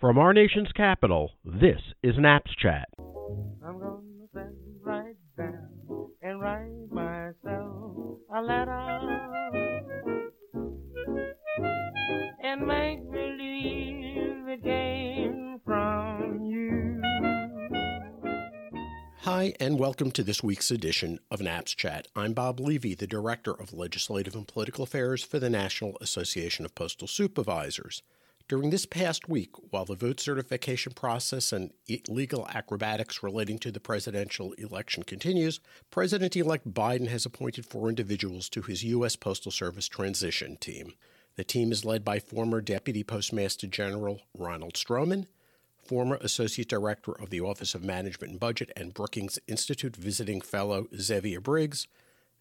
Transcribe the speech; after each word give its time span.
From 0.00 0.16
our 0.16 0.32
nation's 0.32 0.72
capital, 0.72 1.32
this 1.44 1.78
is 2.02 2.14
Naps 2.16 2.50
Chat. 2.56 2.88
I'm 3.62 3.78
gonna 3.78 4.00
sit 4.32 4.48
right 4.80 5.14
down 5.36 5.68
and 6.22 6.40
write 6.40 6.90
myself 6.90 8.16
a 8.34 8.40
letter 8.40 8.70
and 12.42 12.66
make 12.66 13.12
believe 13.12 14.48
it 14.48 14.62
came 14.62 15.60
from 15.66 16.46
you. 16.46 17.02
Hi, 19.18 19.52
and 19.60 19.78
welcome 19.78 20.10
to 20.12 20.22
this 20.24 20.42
week's 20.42 20.70
edition 20.70 21.18
of 21.30 21.42
NAPS 21.42 21.74
Chat. 21.74 22.08
I'm 22.16 22.32
Bob 22.32 22.58
Levy, 22.58 22.94
the 22.94 23.06
Director 23.06 23.52
of 23.52 23.74
Legislative 23.74 24.34
and 24.34 24.48
Political 24.48 24.84
Affairs 24.84 25.22
for 25.22 25.38
the 25.38 25.50
National 25.50 25.98
Association 26.00 26.64
of 26.64 26.74
Postal 26.74 27.06
Supervisors. 27.06 28.02
During 28.50 28.70
this 28.70 28.84
past 28.84 29.28
week, 29.28 29.50
while 29.70 29.84
the 29.84 29.94
vote 29.94 30.18
certification 30.18 30.92
process 30.92 31.52
and 31.52 31.70
legal 32.08 32.48
acrobatics 32.48 33.22
relating 33.22 33.60
to 33.60 33.70
the 33.70 33.78
presidential 33.78 34.54
election 34.54 35.04
continues, 35.04 35.60
President 35.92 36.34
elect 36.34 36.74
Biden 36.74 37.06
has 37.06 37.24
appointed 37.24 37.64
four 37.64 37.88
individuals 37.88 38.48
to 38.48 38.62
his 38.62 38.82
U.S. 38.82 39.14
Postal 39.14 39.52
Service 39.52 39.86
transition 39.86 40.56
team. 40.56 40.94
The 41.36 41.44
team 41.44 41.70
is 41.70 41.84
led 41.84 42.04
by 42.04 42.18
former 42.18 42.60
Deputy 42.60 43.04
Postmaster 43.04 43.68
General 43.68 44.20
Ronald 44.36 44.74
Stroman, 44.74 45.26
former 45.86 46.16
Associate 46.16 46.68
Director 46.68 47.12
of 47.12 47.30
the 47.30 47.40
Office 47.40 47.76
of 47.76 47.84
Management 47.84 48.32
and 48.32 48.40
Budget 48.40 48.72
and 48.76 48.92
Brookings 48.92 49.38
Institute 49.46 49.94
visiting 49.94 50.40
fellow 50.40 50.88
Xavier 50.96 51.40
Briggs, 51.40 51.86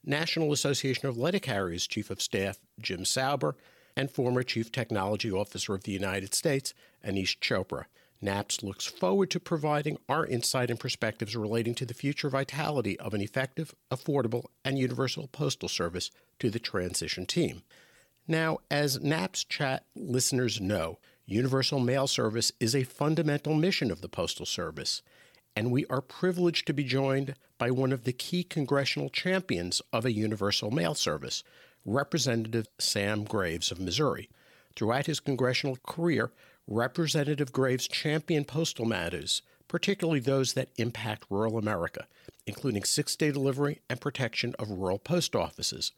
National 0.04 0.54
Association 0.54 1.08
of 1.08 1.20
Letter 1.20 1.38
Carriers 1.38 1.86
Chief 1.86 2.10
of 2.10 2.20
Staff 2.20 2.58
Jim 2.82 3.06
Sauber, 3.06 3.56
and 3.96 4.10
former 4.10 4.44
Chief 4.44 4.72
Technology 4.72 5.32
Officer 5.32 5.74
of 5.76 5.84
the 5.84 5.92
United 5.92 6.34
States, 6.34 6.74
Aneesh 7.06 7.40
Chopra. 7.40 7.86
NAPS 8.22 8.64
looks 8.64 8.86
forward 8.86 9.32
to 9.32 9.40
providing 9.40 9.98
our 10.10 10.26
insight 10.26 10.70
and 10.70 10.80
perspectives 10.80 11.36
relating 11.36 11.74
to 11.76 11.86
the 11.86 11.94
future 11.94 12.30
vitality 12.30 13.00
of 13.00 13.14
an 13.14 13.22
effective, 13.22 13.74
affordable, 13.90 14.46
and 14.66 14.78
universal 14.78 15.28
postal 15.28 15.70
service 15.70 16.12
to 16.40 16.50
the 16.50 16.60
transition 16.60 17.26
team. 17.26 17.64
Now, 18.28 18.60
as 18.70 19.00
NAPS 19.00 19.46
chat 19.46 19.86
listeners 19.96 20.60
know, 20.60 21.00
universal 21.26 21.80
mail 21.80 22.08
service 22.08 22.52
is 22.60 22.76
a 22.76 22.84
fundamental 22.84 23.56
mission 23.56 23.90
of 23.90 24.02
the 24.02 24.10
Postal 24.10 24.46
Service, 24.46 25.02
and 25.56 25.72
we 25.72 25.86
are 25.88 26.02
privileged 26.02 26.68
to 26.68 26.74
be 26.74 26.84
joined 26.84 27.36
by 27.58 27.72
one 27.72 27.92
of 27.92 28.04
the 28.04 28.14
key 28.14 28.44
congressional 28.44 29.10
champions 29.10 29.82
of 29.94 30.06
a 30.06 30.12
universal 30.12 30.72
mail 30.72 30.94
service, 30.94 31.44
Representative 31.90 32.68
Sam 32.78 33.24
Graves 33.24 33.72
of 33.72 33.80
Missouri. 33.80 34.30
Throughout 34.76 35.08
his 35.08 35.20
congressional 35.20 35.78
career, 35.88 36.32
Representative 36.68 37.52
Graves 37.52 37.88
championed 37.88 38.48
postal 38.48 38.86
matters, 38.86 39.42
particularly 39.68 40.20
those 40.20 40.54
that 40.54 40.70
impact 40.78 41.26
rural 41.32 41.58
America, 41.58 42.06
including 42.46 42.84
six 42.84 43.16
day 43.16 43.32
delivery 43.32 43.82
and 43.90 44.00
protection 44.00 44.54
of 44.60 44.70
rural 44.70 45.00
post 45.00 45.36
offices. 45.36 45.92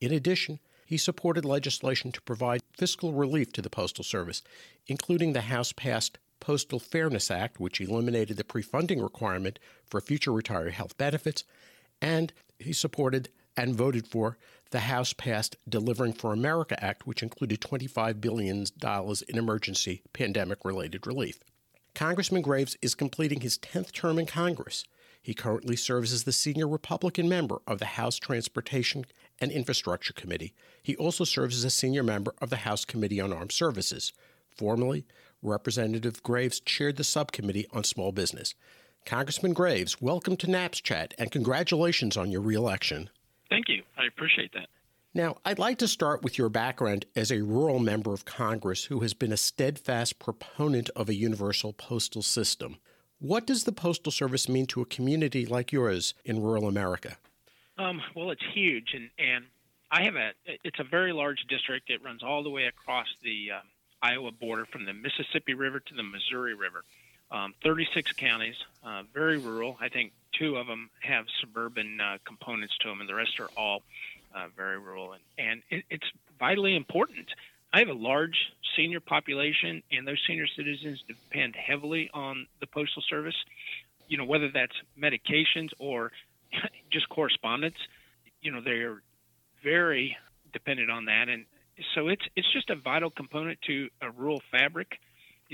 In 0.00 0.12
addition, 0.12 0.60
he 0.86 0.96
supported 0.96 1.44
legislation 1.44 2.12
to 2.12 2.22
provide 2.22 2.62
fiscal 2.76 3.12
relief 3.12 3.52
to 3.54 3.62
the 3.62 3.70
Postal 3.70 4.04
Service, 4.04 4.42
including 4.86 5.32
the 5.32 5.42
House 5.42 5.72
passed 5.72 6.18
Postal 6.38 6.78
Fairness 6.78 7.32
Act, 7.32 7.58
which 7.58 7.80
eliminated 7.80 8.36
the 8.36 8.44
pre 8.44 8.62
funding 8.62 9.02
requirement 9.02 9.58
for 9.90 10.00
future 10.00 10.30
retiree 10.30 10.70
health 10.70 10.96
benefits, 10.96 11.42
and 12.00 12.32
he 12.60 12.72
supported 12.72 13.28
and 13.56 13.74
voted 13.74 14.06
for 14.06 14.38
the 14.72 14.80
House 14.80 15.12
passed 15.12 15.56
Delivering 15.68 16.14
for 16.14 16.32
America 16.32 16.82
Act, 16.82 17.06
which 17.06 17.22
included 17.22 17.60
$25 17.60 18.20
billion 18.22 18.66
in 19.28 19.38
emergency 19.38 20.02
pandemic 20.14 20.64
related 20.64 21.06
relief. 21.06 21.40
Congressman 21.94 22.40
Graves 22.40 22.76
is 22.80 22.94
completing 22.94 23.42
his 23.42 23.58
10th 23.58 23.92
term 23.92 24.18
in 24.18 24.24
Congress. 24.24 24.84
He 25.22 25.34
currently 25.34 25.76
serves 25.76 26.10
as 26.10 26.24
the 26.24 26.32
senior 26.32 26.66
Republican 26.66 27.28
member 27.28 27.60
of 27.66 27.80
the 27.80 27.84
House 27.84 28.16
Transportation 28.16 29.04
and 29.40 29.52
Infrastructure 29.52 30.14
Committee. 30.14 30.54
He 30.82 30.96
also 30.96 31.24
serves 31.24 31.54
as 31.58 31.64
a 31.64 31.70
senior 31.70 32.02
member 32.02 32.34
of 32.40 32.48
the 32.48 32.56
House 32.56 32.86
Committee 32.86 33.20
on 33.20 33.32
Armed 33.32 33.52
Services. 33.52 34.14
Formerly, 34.56 35.04
Representative 35.42 36.22
Graves 36.22 36.60
chaired 36.60 36.96
the 36.96 37.04
subcommittee 37.04 37.66
on 37.72 37.84
small 37.84 38.10
business. 38.10 38.54
Congressman 39.04 39.52
Graves, 39.52 40.00
welcome 40.00 40.36
to 40.38 40.50
NAPS 40.50 40.80
Chat 40.80 41.12
and 41.18 41.30
congratulations 41.30 42.16
on 42.16 42.30
your 42.30 42.40
reelection. 42.40 43.10
Thank 43.52 43.68
you. 43.68 43.82
I 43.98 44.06
appreciate 44.06 44.52
that. 44.54 44.68
Now, 45.12 45.36
I'd 45.44 45.58
like 45.58 45.76
to 45.78 45.88
start 45.88 46.22
with 46.22 46.38
your 46.38 46.48
background 46.48 47.04
as 47.14 47.30
a 47.30 47.42
rural 47.42 47.78
member 47.78 48.14
of 48.14 48.24
Congress 48.24 48.84
who 48.84 49.00
has 49.00 49.12
been 49.12 49.30
a 49.30 49.36
steadfast 49.36 50.18
proponent 50.18 50.88
of 50.96 51.10
a 51.10 51.14
universal 51.14 51.74
postal 51.74 52.22
system. 52.22 52.78
What 53.18 53.46
does 53.46 53.64
the 53.64 53.72
Postal 53.72 54.10
Service 54.10 54.48
mean 54.48 54.64
to 54.68 54.80
a 54.80 54.86
community 54.86 55.44
like 55.44 55.70
yours 55.70 56.14
in 56.24 56.42
rural 56.42 56.66
America? 56.66 57.18
Um, 57.76 58.00
well, 58.16 58.30
it's 58.30 58.42
huge, 58.54 58.94
and, 58.94 59.10
and 59.18 59.44
I 59.90 60.02
have 60.04 60.16
a 60.16 60.30
it's 60.64 60.80
a 60.80 60.84
very 60.84 61.12
large 61.12 61.44
district. 61.48 61.90
It 61.90 62.02
runs 62.02 62.22
all 62.22 62.42
the 62.42 62.50
way 62.50 62.64
across 62.64 63.06
the 63.22 63.50
uh, 63.56 63.60
Iowa 64.02 64.32
border 64.32 64.64
from 64.72 64.86
the 64.86 64.94
Mississippi 64.94 65.52
River 65.52 65.78
to 65.78 65.94
the 65.94 66.02
Missouri 66.02 66.54
River. 66.54 66.84
Um, 67.32 67.54
36 67.64 68.12
counties, 68.12 68.56
uh, 68.84 69.04
very 69.14 69.38
rural. 69.38 69.78
I 69.80 69.88
think 69.88 70.12
two 70.38 70.56
of 70.56 70.66
them 70.66 70.90
have 71.00 71.24
suburban 71.40 71.98
uh, 71.98 72.18
components 72.26 72.74
to 72.82 72.88
them, 72.88 73.00
and 73.00 73.08
the 73.08 73.14
rest 73.14 73.40
are 73.40 73.48
all 73.56 73.82
uh, 74.34 74.48
very 74.54 74.78
rural. 74.78 75.12
And, 75.12 75.22
and 75.38 75.62
it, 75.70 75.84
it's 75.88 76.06
vitally 76.38 76.76
important. 76.76 77.28
I 77.72 77.78
have 77.78 77.88
a 77.88 77.94
large 77.94 78.36
senior 78.76 79.00
population, 79.00 79.82
and 79.90 80.06
those 80.06 80.20
senior 80.26 80.46
citizens 80.46 81.02
depend 81.08 81.56
heavily 81.56 82.10
on 82.12 82.46
the 82.60 82.66
Postal 82.66 83.02
Service. 83.08 83.36
You 84.08 84.18
know, 84.18 84.24
whether 84.24 84.50
that's 84.50 84.74
medications 85.00 85.70
or 85.78 86.12
just 86.92 87.08
correspondence, 87.08 87.76
you 88.42 88.52
know, 88.52 88.60
they're 88.60 89.00
very 89.64 90.16
dependent 90.52 90.90
on 90.90 91.06
that. 91.06 91.30
And 91.30 91.46
so 91.94 92.08
it's 92.08 92.24
it's 92.36 92.52
just 92.52 92.68
a 92.68 92.76
vital 92.76 93.10
component 93.10 93.58
to 93.62 93.88
a 94.02 94.10
rural 94.10 94.42
fabric 94.50 94.98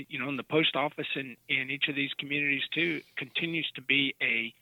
you 0.07 0.19
know, 0.19 0.29
in 0.29 0.37
the 0.37 0.43
post 0.43 0.75
office 0.75 1.07
in, 1.15 1.35
in 1.47 1.69
each 1.69 1.87
of 1.89 1.95
these 1.95 2.11
communities 2.17 2.63
too 2.73 3.01
continues 3.17 3.69
to 3.75 3.81
be 3.81 4.15
a 4.21 4.53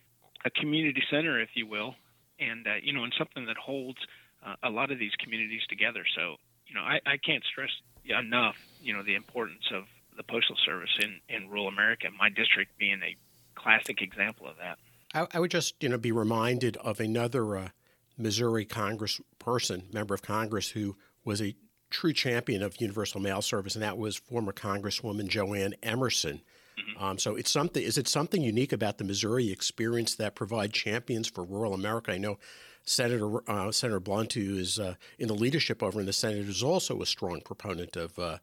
a 0.45 0.49
community 0.51 1.01
center, 1.09 1.39
if 1.39 1.49
you 1.55 1.67
will, 1.67 1.95
and 2.39 2.67
uh, 2.67 2.75
you 2.81 2.93
know, 2.93 3.03
and 3.03 3.13
something 3.17 3.45
that 3.45 3.57
holds 3.57 3.97
uh, 4.45 4.55
a 4.63 4.69
lot 4.69 4.91
of 4.91 4.99
these 4.99 5.13
communities 5.19 5.61
together. 5.67 6.03
So, 6.15 6.35
you 6.67 6.75
know, 6.75 6.81
I, 6.81 6.99
I 7.05 7.17
can't 7.17 7.43
stress 7.43 7.71
enough, 8.05 8.55
you 8.81 8.93
know, 8.93 9.03
the 9.03 9.15
importance 9.15 9.65
of 9.73 9.83
the 10.15 10.23
postal 10.23 10.55
service 10.65 10.95
in 11.01 11.19
in 11.29 11.49
rural 11.49 11.67
America. 11.67 12.07
My 12.17 12.29
district 12.29 12.77
being 12.77 13.01
a 13.03 13.15
classic 13.55 14.01
example 14.01 14.47
of 14.47 14.55
that. 14.57 14.77
I, 15.13 15.27
I 15.37 15.39
would 15.39 15.51
just, 15.51 15.81
you 15.81 15.89
know, 15.89 15.97
be 15.97 16.11
reminded 16.11 16.77
of 16.77 16.99
another 16.99 17.57
uh, 17.57 17.69
Missouri 18.17 18.65
Congressperson, 18.65 19.93
member 19.93 20.13
of 20.13 20.21
Congress, 20.21 20.71
who 20.71 20.95
was 21.23 21.41
a 21.41 21.55
true 21.89 22.13
champion 22.13 22.61
of 22.63 22.79
universal 22.81 23.19
mail 23.19 23.41
service, 23.41 23.75
and 23.75 23.83
that 23.83 23.97
was 23.97 24.15
former 24.15 24.53
Congresswoman 24.53 25.27
Jo 25.27 25.53
Ann 25.53 25.75
Emerson. 25.83 26.41
Mm-hmm. 26.77 27.03
Um, 27.03 27.19
so 27.19 27.35
it's 27.35 27.51
something. 27.51 27.81
Is 27.81 27.97
it 27.97 28.07
something 28.07 28.41
unique 28.41 28.71
about 28.71 28.97
the 28.97 29.03
Missouri 29.03 29.51
experience 29.51 30.15
that 30.15 30.35
provide 30.35 30.73
champions 30.73 31.27
for 31.27 31.43
rural 31.43 31.73
America? 31.73 32.11
I 32.11 32.17
know 32.17 32.37
Senator 32.83 33.49
uh, 33.49 33.71
Senator 33.71 33.99
Blunt, 33.99 34.33
who 34.33 34.57
is 34.57 34.79
uh, 34.79 34.95
in 35.17 35.27
the 35.27 35.33
leadership 35.33 35.81
over 35.81 35.99
in 35.99 36.05
the 36.05 36.13
Senate, 36.13 36.47
is 36.47 36.63
also 36.63 37.01
a 37.01 37.05
strong 37.05 37.41
proponent 37.41 37.95
of 37.95 38.17
uh, 38.19 38.37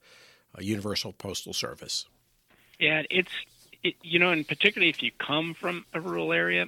universal 0.59 1.13
postal 1.13 1.53
service. 1.53 2.07
Yeah, 2.79 3.03
it's 3.11 3.31
it, 3.83 3.95
you 4.03 4.19
know, 4.19 4.31
and 4.31 4.47
particularly 4.47 4.91
if 4.91 5.03
you 5.03 5.13
come 5.19 5.55
from 5.55 5.85
a 5.93 6.01
rural 6.01 6.33
area, 6.33 6.67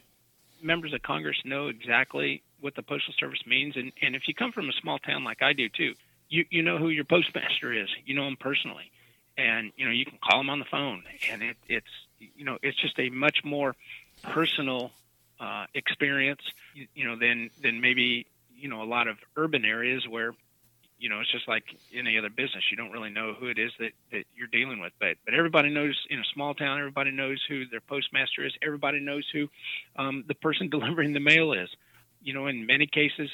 members 0.63 0.93
of 0.93 1.03
Congress 1.03 1.39
know 1.45 1.69
exactly 1.69 2.43
what 2.61 2.75
the 2.75 2.83
postal 2.83 3.15
service 3.19 3.45
means, 3.47 3.77
and 3.77 3.93
and 4.01 4.15
if 4.15 4.29
you 4.29 4.35
come 4.35 4.53
from 4.53 4.69
a 4.69 4.73
small 4.73 4.99
town 4.99 5.25
like 5.25 5.43
I 5.43 5.53
do 5.53 5.69
too, 5.69 5.95
you 6.29 6.45
you 6.51 6.63
know 6.63 6.79
who 6.79 6.89
your 6.89 7.05
postmaster 7.05 7.73
is. 7.73 7.89
You 8.05 8.15
know 8.15 8.27
him 8.27 8.37
personally, 8.37 8.91
and 9.37 9.73
you 9.77 9.85
know 9.85 9.93
you 9.93 10.05
can 10.05 10.19
call 10.23 10.41
him 10.41 10.51
on 10.51 10.59
the 10.59 10.65
phone, 10.65 11.05
and 11.31 11.43
it, 11.43 11.57
it's 11.69 11.87
you 12.19 12.45
know 12.45 12.59
it's 12.63 12.77
just 12.81 12.99
a 12.99 13.11
much 13.11 13.45
more 13.45 13.75
personal 14.23 14.91
uh, 15.41 15.67
experience, 15.75 16.41
you, 16.75 16.87
you 16.95 17.07
know, 17.07 17.17
than 17.17 17.51
than 17.63 17.81
maybe 17.81 18.27
you 18.57 18.69
know 18.69 18.83
a 18.83 18.85
lot 18.85 19.09
of 19.09 19.17
urban 19.37 19.65
areas 19.65 20.07
where 20.09 20.33
you 20.99 21.09
know 21.09 21.21
it's 21.21 21.31
just 21.31 21.47
like 21.47 21.65
any 21.95 22.19
other 22.19 22.31
business. 22.31 22.65
You 22.71 22.77
don't 22.77 22.91
really 22.91 23.11
know 23.11 23.35
who 23.35 23.47
it 23.47 23.59
is 23.59 23.73
that 23.79 23.93
that 24.13 24.25
you're 24.35 24.49
dealing 24.49 24.81
with, 24.81 24.93
but 24.99 25.17
but 25.25 25.35
everybody 25.35 25.71
knows 25.71 26.07
in 26.09 26.19
a 26.19 26.25
small 26.33 26.55
town. 26.55 26.79
Everybody 26.79 27.11
knows 27.11 27.43
who 27.49 27.67
their 27.67 27.81
postmaster 27.81 28.45
is. 28.45 28.53
Everybody 28.63 29.01
knows 29.01 29.29
who 29.33 29.49
um, 29.97 30.25
the 30.27 30.35
person 30.35 30.69
delivering 30.71 31.13
the 31.13 31.21
mail 31.21 31.53
is. 31.53 31.69
You 32.23 32.33
know, 32.33 32.47
in 32.47 32.67
many 32.67 32.87
cases, 32.87 33.31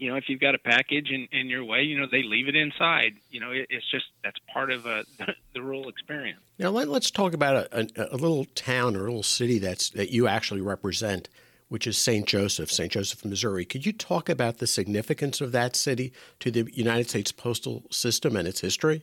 you 0.00 0.08
know, 0.08 0.16
if 0.16 0.24
you've 0.28 0.40
got 0.40 0.54
a 0.54 0.58
package 0.58 1.10
in, 1.10 1.28
in 1.30 1.50
your 1.50 1.62
way, 1.62 1.82
you 1.82 2.00
know, 2.00 2.06
they 2.10 2.22
leave 2.22 2.48
it 2.48 2.56
inside. 2.56 3.16
You 3.30 3.40
know, 3.40 3.50
it, 3.50 3.66
it's 3.68 3.88
just 3.90 4.06
that's 4.24 4.38
part 4.50 4.72
of 4.72 4.86
uh, 4.86 5.02
the 5.54 5.60
rural 5.60 5.90
experience. 5.90 6.40
Now, 6.58 6.70
let, 6.70 6.88
us 6.88 7.10
talk 7.10 7.34
about 7.34 7.68
a, 7.70 7.80
a, 7.80 8.14
a, 8.14 8.16
little 8.16 8.46
town 8.54 8.96
or 8.96 9.00
a 9.00 9.02
little 9.02 9.22
city 9.22 9.58
that's 9.58 9.90
that 9.90 10.10
you 10.10 10.26
actually 10.26 10.62
represent, 10.62 11.28
which 11.68 11.86
is 11.86 11.98
St. 11.98 12.26
Joseph, 12.26 12.72
St. 12.72 12.90
Joseph, 12.90 13.26
Missouri. 13.26 13.66
Could 13.66 13.84
you 13.84 13.92
talk 13.92 14.30
about 14.30 14.56
the 14.56 14.66
significance 14.66 15.42
of 15.42 15.52
that 15.52 15.76
city 15.76 16.14
to 16.40 16.50
the 16.50 16.66
United 16.72 17.10
States 17.10 17.30
postal 17.30 17.82
system 17.90 18.36
and 18.36 18.48
its 18.48 18.62
history? 18.62 19.02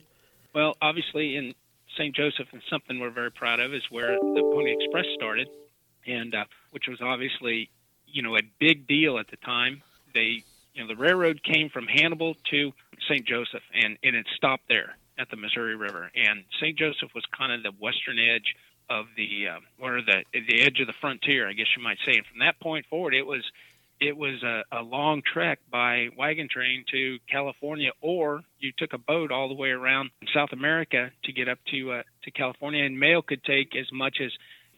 Well, 0.52 0.76
obviously, 0.82 1.36
in 1.36 1.54
St. 1.96 2.14
Joseph, 2.14 2.48
and 2.50 2.60
something 2.68 2.98
we're 2.98 3.10
very 3.10 3.30
proud 3.30 3.60
of 3.60 3.72
is 3.72 3.84
where 3.88 4.18
the 4.18 4.50
Pony 4.52 4.74
Express 4.80 5.06
started, 5.14 5.46
and 6.08 6.34
uh, 6.34 6.44
which 6.72 6.88
was 6.88 7.00
obviously, 7.00 7.70
you 8.08 8.22
know, 8.22 8.36
a 8.36 8.42
big 8.58 8.88
deal 8.88 9.16
at 9.18 9.28
the 9.28 9.36
time. 9.36 9.82
They, 10.12 10.42
you 10.78 10.84
know, 10.84 10.94
the 10.94 11.00
railroad 11.00 11.42
came 11.42 11.70
from 11.70 11.86
Hannibal 11.88 12.36
to 12.52 12.72
St. 13.10 13.26
Joseph, 13.26 13.62
and, 13.74 13.98
and 14.04 14.14
it 14.14 14.26
stopped 14.36 14.68
there 14.68 14.96
at 15.18 15.28
the 15.28 15.36
Missouri 15.36 15.74
River. 15.74 16.10
And 16.14 16.44
St. 16.60 16.78
Joseph 16.78 17.10
was 17.16 17.24
kind 17.36 17.52
of 17.52 17.64
the 17.64 17.76
western 17.82 18.18
edge 18.18 18.54
of 18.88 19.06
the, 19.16 19.48
uh, 19.48 19.84
or 19.84 20.00
the 20.00 20.24
the 20.32 20.62
edge 20.62 20.80
of 20.80 20.86
the 20.86 20.94
frontier, 21.00 21.48
I 21.48 21.52
guess 21.52 21.66
you 21.76 21.82
might 21.82 21.98
say. 22.06 22.12
And 22.16 22.24
from 22.24 22.38
that 22.38 22.58
point 22.60 22.86
forward, 22.86 23.12
it 23.12 23.26
was 23.26 23.42
it 24.00 24.16
was 24.16 24.42
a, 24.42 24.62
a 24.72 24.82
long 24.82 25.20
trek 25.20 25.58
by 25.70 26.08
wagon 26.16 26.48
train 26.48 26.84
to 26.92 27.18
California, 27.30 27.90
or 28.00 28.42
you 28.60 28.72
took 28.78 28.92
a 28.92 28.98
boat 28.98 29.32
all 29.32 29.48
the 29.48 29.54
way 29.54 29.70
around 29.70 30.10
South 30.32 30.50
America 30.52 31.10
to 31.24 31.32
get 31.32 31.48
up 31.48 31.58
to 31.72 31.92
uh, 31.92 32.02
to 32.22 32.30
California. 32.30 32.84
And 32.84 32.98
mail 32.98 33.20
could 33.20 33.44
take 33.44 33.74
as 33.76 33.92
much 33.92 34.18
as 34.24 34.30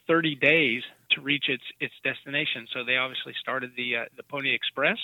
30 0.08 0.35
days 0.37 0.82
to 1.12 1.20
reach 1.20 1.49
its 1.49 1.62
its 1.79 1.94
destination. 2.02 2.67
So 2.73 2.85
they 2.85 2.97
obviously 2.97 3.35
started 3.38 3.73
the 3.76 3.97
uh, 3.97 4.05
the 4.17 4.25
Pony 4.25 4.55
Express, 4.55 4.99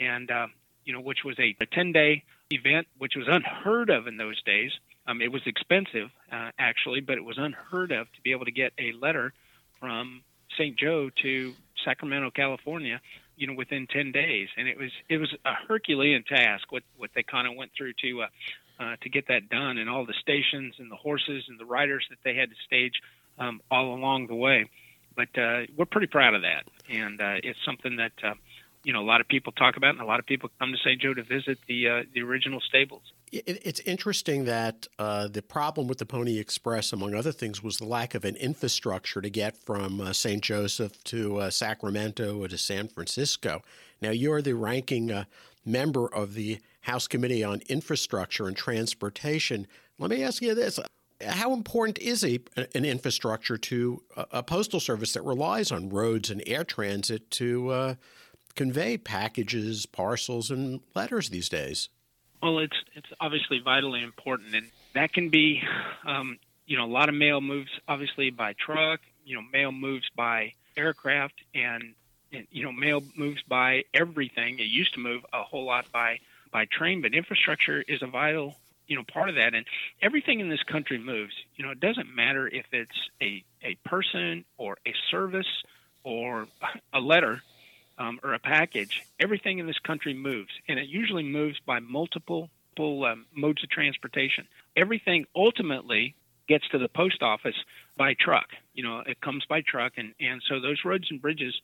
and 0.00 0.30
uh, 0.30 0.46
you 0.84 0.92
know 0.92 1.00
which 1.00 1.24
was 1.24 1.38
a, 1.38 1.56
a 1.60 1.66
10 1.66 1.92
day 1.92 2.24
event, 2.50 2.86
which 2.98 3.14
was 3.16 3.26
unheard 3.28 3.90
of 3.90 4.06
in 4.06 4.16
those 4.16 4.40
days. 4.42 4.72
Um, 5.06 5.20
it 5.20 5.32
was 5.32 5.42
expensive 5.46 6.10
uh, 6.30 6.50
actually, 6.58 7.00
but 7.00 7.16
it 7.16 7.24
was 7.24 7.38
unheard 7.38 7.92
of 7.92 8.12
to 8.12 8.20
be 8.22 8.32
able 8.32 8.44
to 8.44 8.52
get 8.52 8.72
a 8.78 8.92
letter 8.92 9.32
from 9.80 10.22
St. 10.56 10.78
Joe 10.78 11.10
to 11.22 11.54
Sacramento, 11.84 12.30
California, 12.30 13.00
you 13.36 13.46
know, 13.46 13.54
within 13.54 13.86
10 13.86 14.12
days. 14.12 14.48
And 14.56 14.68
it 14.68 14.78
was 14.78 14.90
it 15.08 15.18
was 15.18 15.34
a 15.44 15.54
Herculean 15.68 16.24
task 16.24 16.70
what 16.70 16.82
what 16.96 17.10
they 17.14 17.22
kind 17.22 17.46
of 17.46 17.56
went 17.56 17.72
through 17.76 17.94
to 18.02 18.22
uh, 18.22 18.26
uh, 18.80 18.96
to 19.02 19.08
get 19.08 19.28
that 19.28 19.48
done, 19.48 19.78
and 19.78 19.88
all 19.88 20.06
the 20.06 20.14
stations 20.20 20.74
and 20.78 20.90
the 20.90 20.96
horses 20.96 21.44
and 21.48 21.58
the 21.58 21.64
riders 21.64 22.06
that 22.10 22.18
they 22.24 22.34
had 22.34 22.50
to 22.50 22.56
stage 22.66 22.94
um, 23.38 23.60
all 23.70 23.94
along 23.94 24.26
the 24.26 24.34
way. 24.34 24.68
But 25.14 25.38
uh, 25.38 25.62
we're 25.76 25.84
pretty 25.84 26.06
proud 26.06 26.34
of 26.34 26.42
that, 26.42 26.64
and 26.88 27.20
uh, 27.20 27.34
it's 27.42 27.58
something 27.66 27.96
that 27.96 28.12
uh, 28.24 28.34
you 28.84 28.92
know 28.92 29.00
a 29.00 29.04
lot 29.04 29.20
of 29.20 29.28
people 29.28 29.52
talk 29.52 29.76
about, 29.76 29.90
and 29.90 30.00
a 30.00 30.04
lot 30.04 30.18
of 30.18 30.26
people 30.26 30.50
come 30.58 30.72
to 30.72 30.78
St. 30.78 31.00
Joe 31.00 31.14
to 31.14 31.22
visit 31.22 31.58
the 31.68 31.88
uh, 31.88 32.02
the 32.14 32.22
original 32.22 32.60
stables. 32.60 33.02
It's 33.32 33.80
interesting 33.80 34.44
that 34.44 34.88
uh, 34.98 35.28
the 35.28 35.40
problem 35.40 35.88
with 35.88 35.98
the 35.98 36.04
Pony 36.04 36.38
Express, 36.38 36.92
among 36.92 37.14
other 37.14 37.32
things, 37.32 37.62
was 37.62 37.78
the 37.78 37.86
lack 37.86 38.14
of 38.14 38.26
an 38.26 38.36
infrastructure 38.36 39.22
to 39.22 39.30
get 39.30 39.56
from 39.56 40.02
uh, 40.02 40.12
St. 40.12 40.42
Joseph 40.42 41.02
to 41.04 41.38
uh, 41.38 41.50
Sacramento 41.50 42.42
or 42.42 42.48
to 42.48 42.58
San 42.58 42.88
Francisco. 42.88 43.62
Now, 44.02 44.10
you're 44.10 44.42
the 44.42 44.54
ranking 44.54 45.10
uh, 45.10 45.24
member 45.64 46.12
of 46.12 46.34
the 46.34 46.58
House 46.82 47.08
Committee 47.08 47.42
on 47.42 47.62
Infrastructure 47.68 48.48
and 48.48 48.56
Transportation. 48.56 49.66
Let 49.98 50.10
me 50.10 50.22
ask 50.22 50.42
you 50.42 50.54
this. 50.54 50.78
How 51.24 51.54
important 51.54 51.98
is 52.00 52.24
a, 52.24 52.40
an 52.74 52.84
infrastructure 52.84 53.56
to 53.56 54.02
a, 54.14 54.26
a 54.32 54.42
postal 54.42 54.80
service 54.80 55.12
that 55.12 55.22
relies 55.22 55.72
on 55.72 55.88
roads 55.88 56.30
and 56.30 56.42
air 56.46 56.64
transit 56.64 57.30
to 57.32 57.70
uh, 57.70 57.94
convey 58.54 58.96
packages, 58.96 59.86
parcels, 59.86 60.50
and 60.50 60.80
letters 60.94 61.30
these 61.30 61.48
days? 61.48 61.88
Well, 62.42 62.58
it's 62.58 62.76
it's 62.94 63.08
obviously 63.20 63.60
vitally 63.60 64.02
important, 64.02 64.54
and 64.54 64.70
that 64.94 65.12
can 65.12 65.28
be, 65.28 65.62
um, 66.04 66.38
you 66.66 66.76
know, 66.76 66.84
a 66.84 66.92
lot 66.92 67.08
of 67.08 67.14
mail 67.14 67.40
moves 67.40 67.70
obviously 67.86 68.30
by 68.30 68.54
truck. 68.54 69.00
You 69.24 69.36
know, 69.36 69.42
mail 69.52 69.70
moves 69.70 70.08
by 70.16 70.54
aircraft, 70.76 71.34
and, 71.54 71.94
and 72.32 72.46
you 72.50 72.64
know, 72.64 72.72
mail 72.72 73.04
moves 73.16 73.42
by 73.42 73.84
everything. 73.94 74.58
It 74.58 74.64
used 74.64 74.94
to 74.94 75.00
move 75.00 75.24
a 75.32 75.42
whole 75.42 75.64
lot 75.64 75.90
by 75.92 76.18
by 76.50 76.64
train, 76.66 77.00
but 77.00 77.14
infrastructure 77.14 77.82
is 77.86 78.02
a 78.02 78.06
vital 78.06 78.56
you 78.88 78.96
know 78.96 79.04
part 79.04 79.28
of 79.28 79.36
that 79.36 79.54
and 79.54 79.64
everything 80.02 80.40
in 80.40 80.48
this 80.48 80.62
country 80.64 80.98
moves 80.98 81.32
you 81.56 81.64
know 81.64 81.70
it 81.70 81.80
doesn't 81.80 82.14
matter 82.14 82.48
if 82.48 82.66
it's 82.72 83.08
a 83.22 83.42
a 83.62 83.74
person 83.88 84.44
or 84.58 84.76
a 84.84 84.92
service 85.10 85.46
or 86.04 86.48
a 86.92 87.00
letter 87.00 87.42
um, 87.98 88.20
or 88.22 88.34
a 88.34 88.38
package, 88.38 89.02
everything 89.20 89.58
in 89.58 89.66
this 89.66 89.78
country 89.78 90.14
moves, 90.14 90.50
and 90.68 90.78
it 90.78 90.88
usually 90.88 91.22
moves 91.22 91.58
by 91.66 91.80
multiple, 91.80 92.50
multiple 92.78 93.04
um, 93.04 93.26
modes 93.34 93.62
of 93.62 93.70
transportation. 93.70 94.46
Everything 94.76 95.26
ultimately 95.34 96.14
gets 96.48 96.66
to 96.68 96.78
the 96.78 96.88
post 96.88 97.22
office 97.22 97.54
by 97.96 98.14
truck. 98.18 98.48
You 98.74 98.84
know, 98.84 99.02
it 99.06 99.20
comes 99.20 99.44
by 99.48 99.62
truck, 99.66 99.92
and 99.96 100.14
and 100.20 100.42
so 100.48 100.60
those 100.60 100.80
roads 100.84 101.06
and 101.10 101.20
bridges 101.20 101.54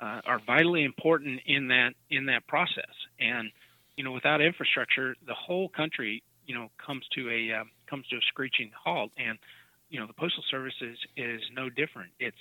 uh, 0.00 0.20
are 0.26 0.40
vitally 0.46 0.84
important 0.84 1.40
in 1.46 1.68
that 1.68 1.94
in 2.10 2.26
that 2.26 2.46
process. 2.46 2.94
And 3.20 3.50
you 3.96 4.04
know, 4.04 4.12
without 4.12 4.40
infrastructure, 4.40 5.16
the 5.26 5.34
whole 5.34 5.68
country 5.68 6.22
you 6.46 6.54
know 6.54 6.70
comes 6.84 7.06
to 7.14 7.30
a 7.30 7.60
uh, 7.60 7.64
comes 7.88 8.06
to 8.08 8.16
a 8.16 8.20
screeching 8.28 8.70
halt. 8.84 9.12
And 9.16 9.38
you 9.90 10.00
know, 10.00 10.06
the 10.06 10.14
postal 10.14 10.42
service 10.50 10.74
is 10.80 10.98
is 11.16 11.42
no 11.54 11.68
different. 11.68 12.10
It's 12.18 12.36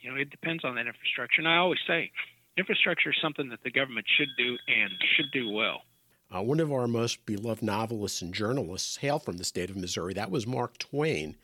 you 0.00 0.10
know, 0.10 0.16
it 0.16 0.30
depends 0.30 0.64
on 0.64 0.74
that 0.76 0.86
infrastructure. 0.86 1.40
And 1.40 1.48
I 1.48 1.56
always 1.56 1.80
say, 1.86 2.12
infrastructure 2.58 3.10
is 3.10 3.16
something 3.22 3.48
that 3.50 3.62
the 3.62 3.70
government 3.70 4.06
should 4.16 4.28
do 4.36 4.56
and 4.66 4.92
should 5.16 5.30
do 5.32 5.50
well. 5.50 5.82
Uh, 6.34 6.42
one 6.42 6.60
of 6.60 6.72
our 6.72 6.86
most 6.86 7.24
beloved 7.24 7.62
novelists 7.62 8.20
and 8.20 8.34
journalists 8.34 8.98
hailed 8.98 9.24
from 9.24 9.38
the 9.38 9.44
state 9.44 9.70
of 9.70 9.76
Missouri. 9.76 10.12
That 10.12 10.30
was 10.30 10.46
Mark 10.46 10.76
Twain. 10.78 11.36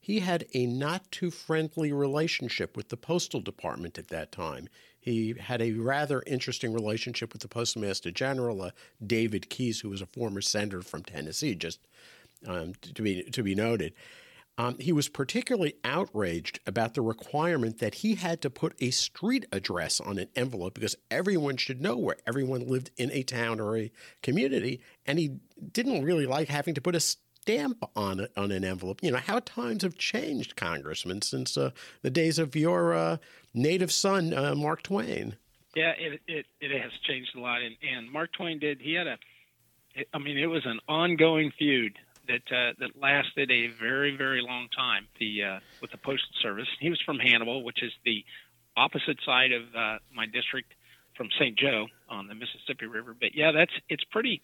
He 0.00 0.18
had 0.18 0.46
a 0.52 0.66
not 0.66 1.08
too 1.12 1.30
friendly 1.30 1.92
relationship 1.92 2.76
with 2.76 2.88
the 2.88 2.96
Postal 2.96 3.40
Department 3.40 3.98
at 3.98 4.08
that 4.08 4.32
time. 4.32 4.68
He 4.98 5.34
had 5.38 5.62
a 5.62 5.72
rather 5.72 6.24
interesting 6.26 6.72
relationship 6.72 7.32
with 7.32 7.42
the 7.42 7.48
Postmaster 7.48 8.10
General, 8.10 8.62
uh, 8.62 8.70
David 9.04 9.48
Keyes, 9.48 9.80
who 9.80 9.90
was 9.90 10.02
a 10.02 10.06
former 10.06 10.40
senator 10.40 10.82
from 10.82 11.04
Tennessee, 11.04 11.54
just 11.54 11.78
um, 12.46 12.72
to 12.94 13.02
be 13.02 13.22
to 13.22 13.42
be 13.44 13.54
noted. 13.54 13.94
Um, 14.58 14.76
he 14.78 14.92
was 14.92 15.08
particularly 15.08 15.74
outraged 15.82 16.60
about 16.66 16.94
the 16.94 17.00
requirement 17.00 17.78
that 17.78 17.96
he 17.96 18.16
had 18.16 18.42
to 18.42 18.50
put 18.50 18.74
a 18.80 18.90
street 18.90 19.46
address 19.50 19.98
on 19.98 20.18
an 20.18 20.28
envelope 20.36 20.74
because 20.74 20.96
everyone 21.10 21.56
should 21.56 21.80
know 21.80 21.96
where 21.96 22.16
everyone 22.26 22.68
lived 22.68 22.90
in 22.98 23.10
a 23.12 23.22
town 23.22 23.60
or 23.60 23.78
a 23.78 23.90
community. 24.22 24.80
And 25.06 25.18
he 25.18 25.36
didn't 25.72 26.04
really 26.04 26.26
like 26.26 26.48
having 26.48 26.74
to 26.74 26.82
put 26.82 26.94
a 26.94 27.00
stamp 27.00 27.82
on 27.96 28.20
it, 28.20 28.32
on 28.36 28.52
an 28.52 28.62
envelope. 28.62 29.02
You 29.02 29.12
know 29.12 29.18
how 29.18 29.40
times 29.40 29.82
have 29.82 29.96
changed, 29.96 30.54
Congressman, 30.54 31.22
since 31.22 31.56
uh, 31.56 31.70
the 32.02 32.10
days 32.10 32.38
of 32.38 32.54
your 32.54 32.94
uh, 32.94 33.16
native 33.54 33.90
son, 33.90 34.34
uh, 34.34 34.54
Mark 34.54 34.82
Twain. 34.82 35.36
Yeah, 35.74 35.92
it, 35.98 36.20
it 36.28 36.46
it 36.60 36.82
has 36.82 36.92
changed 37.08 37.34
a 37.34 37.40
lot, 37.40 37.62
and 37.62 37.74
and 37.82 38.12
Mark 38.12 38.32
Twain 38.32 38.58
did. 38.58 38.80
He 38.80 38.92
had 38.92 39.06
a, 39.06 39.18
I 40.12 40.18
mean, 40.18 40.36
it 40.36 40.46
was 40.46 40.66
an 40.66 40.78
ongoing 40.86 41.50
feud 41.58 41.98
that 42.32 42.54
uh, 42.54 42.72
that 42.80 43.00
lasted 43.00 43.50
a 43.50 43.68
very 43.80 44.16
very 44.16 44.40
long 44.40 44.68
time. 44.76 45.06
The 45.18 45.44
uh, 45.44 45.60
with 45.80 45.90
the 45.90 45.98
postal 45.98 46.34
service. 46.40 46.68
He 46.80 46.90
was 46.90 47.00
from 47.04 47.18
Hannibal, 47.18 47.62
which 47.62 47.82
is 47.82 47.92
the 48.04 48.24
opposite 48.76 49.18
side 49.24 49.52
of 49.52 49.62
uh, 49.76 49.98
my 50.14 50.26
district 50.26 50.72
from 51.16 51.28
St. 51.38 51.56
Joe 51.58 51.86
on 52.08 52.26
the 52.26 52.34
Mississippi 52.34 52.86
River. 52.86 53.14
But 53.18 53.34
yeah, 53.34 53.52
that's 53.52 53.72
it's 53.88 54.04
pretty. 54.04 54.42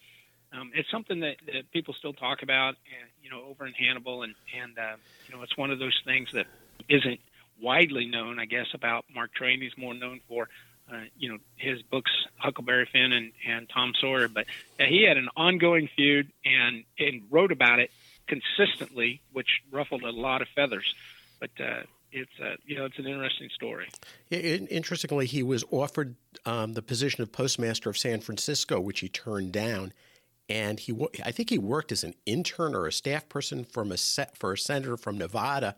Um, 0.51 0.71
it's 0.73 0.89
something 0.89 1.19
that, 1.19 1.35
that 1.45 1.71
people 1.71 1.93
still 1.93 2.13
talk 2.13 2.41
about, 2.41 2.69
and, 2.69 3.07
you 3.21 3.29
know, 3.29 3.43
over 3.47 3.67
in 3.67 3.73
Hannibal, 3.73 4.23
and 4.23 4.33
and 4.59 4.77
uh, 4.77 4.95
you 5.27 5.35
know, 5.35 5.43
it's 5.43 5.57
one 5.57 5.71
of 5.71 5.79
those 5.79 5.99
things 6.05 6.29
that 6.33 6.47
isn't 6.87 7.19
widely 7.61 8.05
known, 8.05 8.39
I 8.39 8.45
guess, 8.45 8.67
about 8.73 9.05
Mark 9.13 9.31
Twain. 9.37 9.61
He's 9.61 9.77
more 9.77 9.93
known 9.93 10.21
for 10.27 10.49
uh, 10.91 11.01
you 11.17 11.29
know 11.29 11.37
his 11.57 11.81
books 11.83 12.11
Huckleberry 12.39 12.87
Finn 12.91 13.11
and, 13.11 13.31
and 13.47 13.69
Tom 13.69 13.93
Sawyer. 13.99 14.27
But 14.27 14.45
uh, 14.79 14.83
he 14.87 15.03
had 15.03 15.17
an 15.17 15.29
ongoing 15.35 15.89
feud 15.95 16.31
and 16.45 16.83
and 16.97 17.23
wrote 17.29 17.51
about 17.51 17.79
it 17.79 17.91
consistently, 18.27 19.21
which 19.33 19.47
ruffled 19.71 20.03
a 20.03 20.11
lot 20.11 20.41
of 20.41 20.47
feathers. 20.55 20.93
But 21.39 21.51
uh, 21.59 21.81
it's 22.11 22.31
uh, 22.41 22.55
you 22.65 22.77
know 22.77 22.85
it's 22.85 22.97
an 22.97 23.07
interesting 23.07 23.49
story. 23.53 23.87
Interestingly, 24.31 25.25
he 25.25 25.43
was 25.43 25.63
offered 25.71 26.15
um, 26.45 26.73
the 26.73 26.81
position 26.81 27.21
of 27.21 27.31
postmaster 27.31 27.89
of 27.89 27.97
San 27.97 28.21
Francisco, 28.21 28.79
which 28.79 29.01
he 29.01 29.09
turned 29.09 29.51
down. 29.51 29.93
And 30.51 30.79
he, 30.79 30.95
I 31.23 31.31
think 31.31 31.51
he 31.51 31.59
worked 31.59 31.91
as 31.91 32.03
an 32.03 32.15
intern 32.25 32.73
or 32.73 32.87
a 32.87 32.91
staff 32.91 33.29
person 33.29 33.63
from 33.65 33.91
a 33.91 33.97
set 33.97 34.35
for 34.35 34.53
a 34.53 34.57
senator 34.57 34.97
from 34.97 35.19
Nevada 35.19 35.75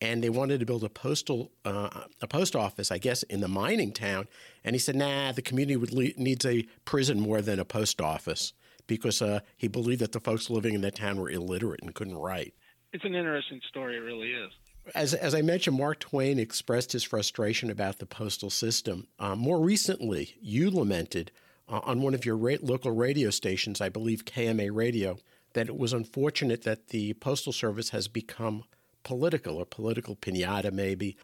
and 0.00 0.22
they 0.22 0.30
wanted 0.30 0.60
to 0.60 0.66
build 0.66 0.84
a 0.84 0.88
postal 0.88 1.50
uh, 1.64 2.02
a 2.20 2.26
post 2.26 2.54
office, 2.56 2.90
I 2.90 2.98
guess, 2.98 3.22
in 3.24 3.40
the 3.40 3.48
mining 3.48 3.92
town. 3.92 4.26
And 4.64 4.74
he 4.74 4.78
said, 4.80 4.96
"Nah, 4.96 5.32
the 5.32 5.42
community 5.42 5.76
would 5.76 5.92
le- 5.92 6.12
needs 6.16 6.44
a 6.44 6.66
prison 6.84 7.20
more 7.20 7.40
than 7.40 7.58
a 7.58 7.64
post 7.64 8.00
office 8.00 8.52
because 8.86 9.22
uh, 9.22 9.40
he 9.56 9.68
believed 9.68 10.00
that 10.00 10.12
the 10.12 10.20
folks 10.20 10.50
living 10.50 10.74
in 10.74 10.80
that 10.82 10.96
town 10.96 11.18
were 11.18 11.30
illiterate 11.30 11.80
and 11.82 11.94
couldn't 11.94 12.16
write." 12.16 12.54
It's 12.92 13.04
an 13.04 13.14
interesting 13.14 13.60
story, 13.68 13.96
it 13.96 14.00
really 14.00 14.30
is. 14.30 14.52
As, 14.94 15.14
as 15.14 15.34
I 15.34 15.42
mentioned, 15.42 15.78
Mark 15.78 15.98
Twain 15.98 16.38
expressed 16.38 16.92
his 16.92 17.02
frustration 17.02 17.70
about 17.70 17.98
the 17.98 18.06
postal 18.06 18.50
system. 18.50 19.06
Uh, 19.18 19.34
more 19.34 19.58
recently, 19.58 20.36
you 20.40 20.70
lamented 20.70 21.32
uh, 21.68 21.80
on 21.84 22.02
one 22.02 22.14
of 22.14 22.24
your 22.24 22.36
ra- 22.36 22.56
local 22.60 22.90
radio 22.90 23.30
stations, 23.30 23.80
I 23.80 23.88
believe 23.88 24.26
KMA 24.26 24.70
Radio, 24.72 25.18
that 25.54 25.68
it 25.68 25.76
was 25.76 25.92
unfortunate 25.92 26.62
that 26.62 26.88
the 26.88 27.14
Postal 27.14 27.52
Service 27.52 27.90
has 27.90 28.08
become 28.08 28.64
political 29.04 29.56
or 29.56 29.64
political 29.64 30.16
pinata, 30.16 30.72
maybe. 30.72 31.16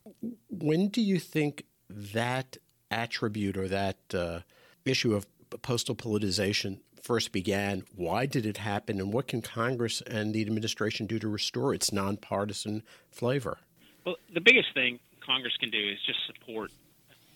When 0.48 0.88
do 0.88 1.00
you 1.00 1.18
think 1.18 1.64
that 1.88 2.56
attribute 2.90 3.56
or 3.56 3.68
that 3.68 3.98
uh, 4.14 4.40
issue 4.84 5.14
of 5.14 5.26
postal 5.62 5.96
politicization 5.96 6.78
first 7.02 7.32
began, 7.32 7.82
why 7.96 8.26
did 8.26 8.46
it 8.46 8.58
happen, 8.58 9.00
and 9.00 9.12
what 9.12 9.26
can 9.26 9.42
Congress 9.42 10.02
and 10.02 10.34
the 10.34 10.42
administration 10.42 11.06
do 11.06 11.18
to 11.18 11.28
restore 11.28 11.74
its 11.74 11.92
nonpartisan 11.92 12.82
flavor? 13.10 13.58
Well, 14.04 14.16
the 14.32 14.40
biggest 14.40 14.72
thing 14.74 14.98
Congress 15.24 15.56
can 15.58 15.70
do 15.70 15.78
is 15.78 15.98
just 16.06 16.20
support 16.26 16.70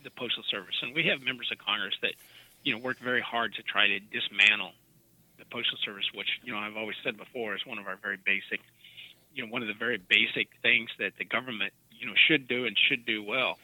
the 0.04 0.10
Postal 0.10 0.44
Service, 0.50 0.76
and 0.82 0.94
we 0.94 1.04
have 1.04 1.22
members 1.22 1.48
of 1.50 1.58
Congress 1.58 1.94
that, 2.02 2.12
you 2.62 2.74
know, 2.74 2.78
work 2.78 2.98
very 2.98 3.22
hard 3.22 3.54
to 3.54 3.62
try 3.62 3.86
to 3.88 4.00
dismantle 4.00 4.72
the 5.38 5.44
Postal 5.46 5.78
Service, 5.84 6.04
which 6.14 6.28
you 6.44 6.52
know 6.52 6.58
I've 6.58 6.76
always 6.76 6.96
said 7.02 7.16
before 7.16 7.54
is 7.54 7.64
one 7.66 7.78
of 7.78 7.86
our 7.86 7.96
very 7.96 8.18
basic, 8.24 8.60
you 9.35 9.45
know, 9.45 9.53
one 9.53 9.62
of 9.62 9.69
the 9.69 9.75
very 9.75 9.99
basic 9.99 10.49
things 10.62 10.91
that 10.99 11.12
the 11.19 11.25
government, 11.25 11.73
you 11.91 12.07
know, 12.07 12.14
should 12.29 12.47
do 12.49 12.67
and 12.67 12.76
should 12.79 13.05
do 13.05 13.23
well. 13.23 13.59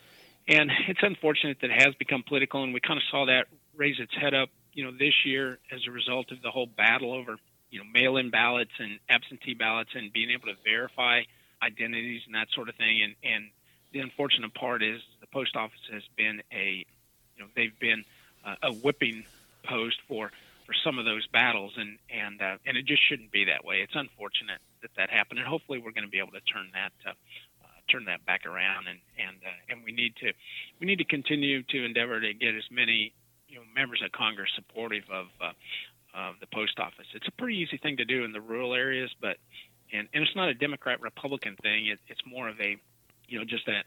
And 0.48 0.70
it's 0.88 1.02
unfortunate 1.02 1.58
that 1.60 1.70
it 1.70 1.82
has 1.82 1.94
become 1.94 2.22
political, 2.22 2.62
and 2.62 2.74
we 2.74 2.80
kind 2.80 2.98
of 2.98 3.04
saw 3.10 3.26
that 3.26 3.46
raise 3.76 4.00
its 4.00 4.14
head 4.14 4.34
up, 4.34 4.50
you 4.72 4.84
know, 4.84 4.90
this 4.90 5.24
year 5.24 5.58
as 5.70 5.86
a 5.86 5.90
result 5.90 6.32
of 6.32 6.42
the 6.42 6.50
whole 6.50 6.66
battle 6.66 7.12
over, 7.12 7.36
you 7.70 7.78
know, 7.78 7.84
mail-in 7.92 8.30
ballots 8.30 8.72
and 8.78 8.98
absentee 9.08 9.54
ballots 9.54 9.90
and 9.94 10.12
being 10.12 10.30
able 10.30 10.46
to 10.46 10.56
verify 10.64 11.22
identities 11.62 12.22
and 12.26 12.34
that 12.34 12.48
sort 12.54 12.68
of 12.68 12.74
thing. 12.76 13.02
And 13.02 13.14
and 13.22 13.50
the 13.92 14.00
unfortunate 14.00 14.54
part 14.54 14.82
is 14.82 15.00
the 15.20 15.26
post 15.26 15.56
office 15.56 15.80
has 15.92 16.02
been 16.16 16.42
a, 16.52 16.84
you 17.36 17.42
know, 17.42 17.46
they've 17.54 17.78
been 17.78 18.04
uh, 18.44 18.56
a 18.62 18.72
whipping 18.72 19.24
post 19.62 19.98
for 20.08 20.32
for 20.70 20.76
some 20.86 21.00
of 21.00 21.04
those 21.04 21.26
battles, 21.26 21.72
and 21.76 21.98
and 22.08 22.40
uh, 22.40 22.56
and 22.64 22.76
it 22.76 22.86
just 22.86 23.02
shouldn't 23.08 23.32
be 23.32 23.46
that 23.46 23.64
way. 23.64 23.82
It's 23.82 23.96
unfortunate 23.96 24.62
that 24.82 24.90
that 24.96 25.10
happened, 25.10 25.40
and 25.40 25.48
hopefully 25.48 25.82
we're 25.82 25.90
going 25.90 26.06
to 26.06 26.10
be 26.10 26.20
able 26.20 26.30
to 26.38 26.40
turn 26.46 26.70
that. 26.74 26.92
Uh, 27.04 27.14
turn 27.90 28.04
that 28.04 28.24
back 28.24 28.46
around 28.46 28.86
and 28.86 29.00
and 29.18 29.36
uh, 29.42 29.72
and 29.72 29.82
we 29.84 29.90
need 29.90 30.14
to 30.14 30.30
we 30.78 30.86
need 30.86 30.98
to 30.98 31.04
continue 31.04 31.64
to 31.64 31.84
endeavor 31.84 32.20
to 32.20 32.32
get 32.32 32.54
as 32.54 32.62
many 32.70 33.12
you 33.48 33.56
know 33.56 33.62
members 33.74 34.00
of 34.04 34.12
Congress 34.12 34.48
supportive 34.54 35.02
of 35.10 35.26
uh, 35.42 35.50
of 36.14 36.36
the 36.38 36.46
post 36.46 36.78
office. 36.78 37.06
It's 37.14 37.26
a 37.26 37.32
pretty 37.32 37.58
easy 37.58 37.78
thing 37.78 37.96
to 37.96 38.04
do 38.04 38.22
in 38.22 38.30
the 38.30 38.40
rural 38.40 38.74
areas, 38.74 39.10
but 39.20 39.38
and 39.92 40.06
and 40.14 40.22
it's 40.22 40.36
not 40.36 40.48
a 40.48 40.54
Democrat 40.54 41.00
Republican 41.00 41.56
thing. 41.56 41.88
It, 41.88 41.98
it's 42.06 42.22
more 42.24 42.48
of 42.48 42.60
a 42.60 42.76
you 43.26 43.40
know 43.40 43.44
just 43.44 43.66
an 43.66 43.82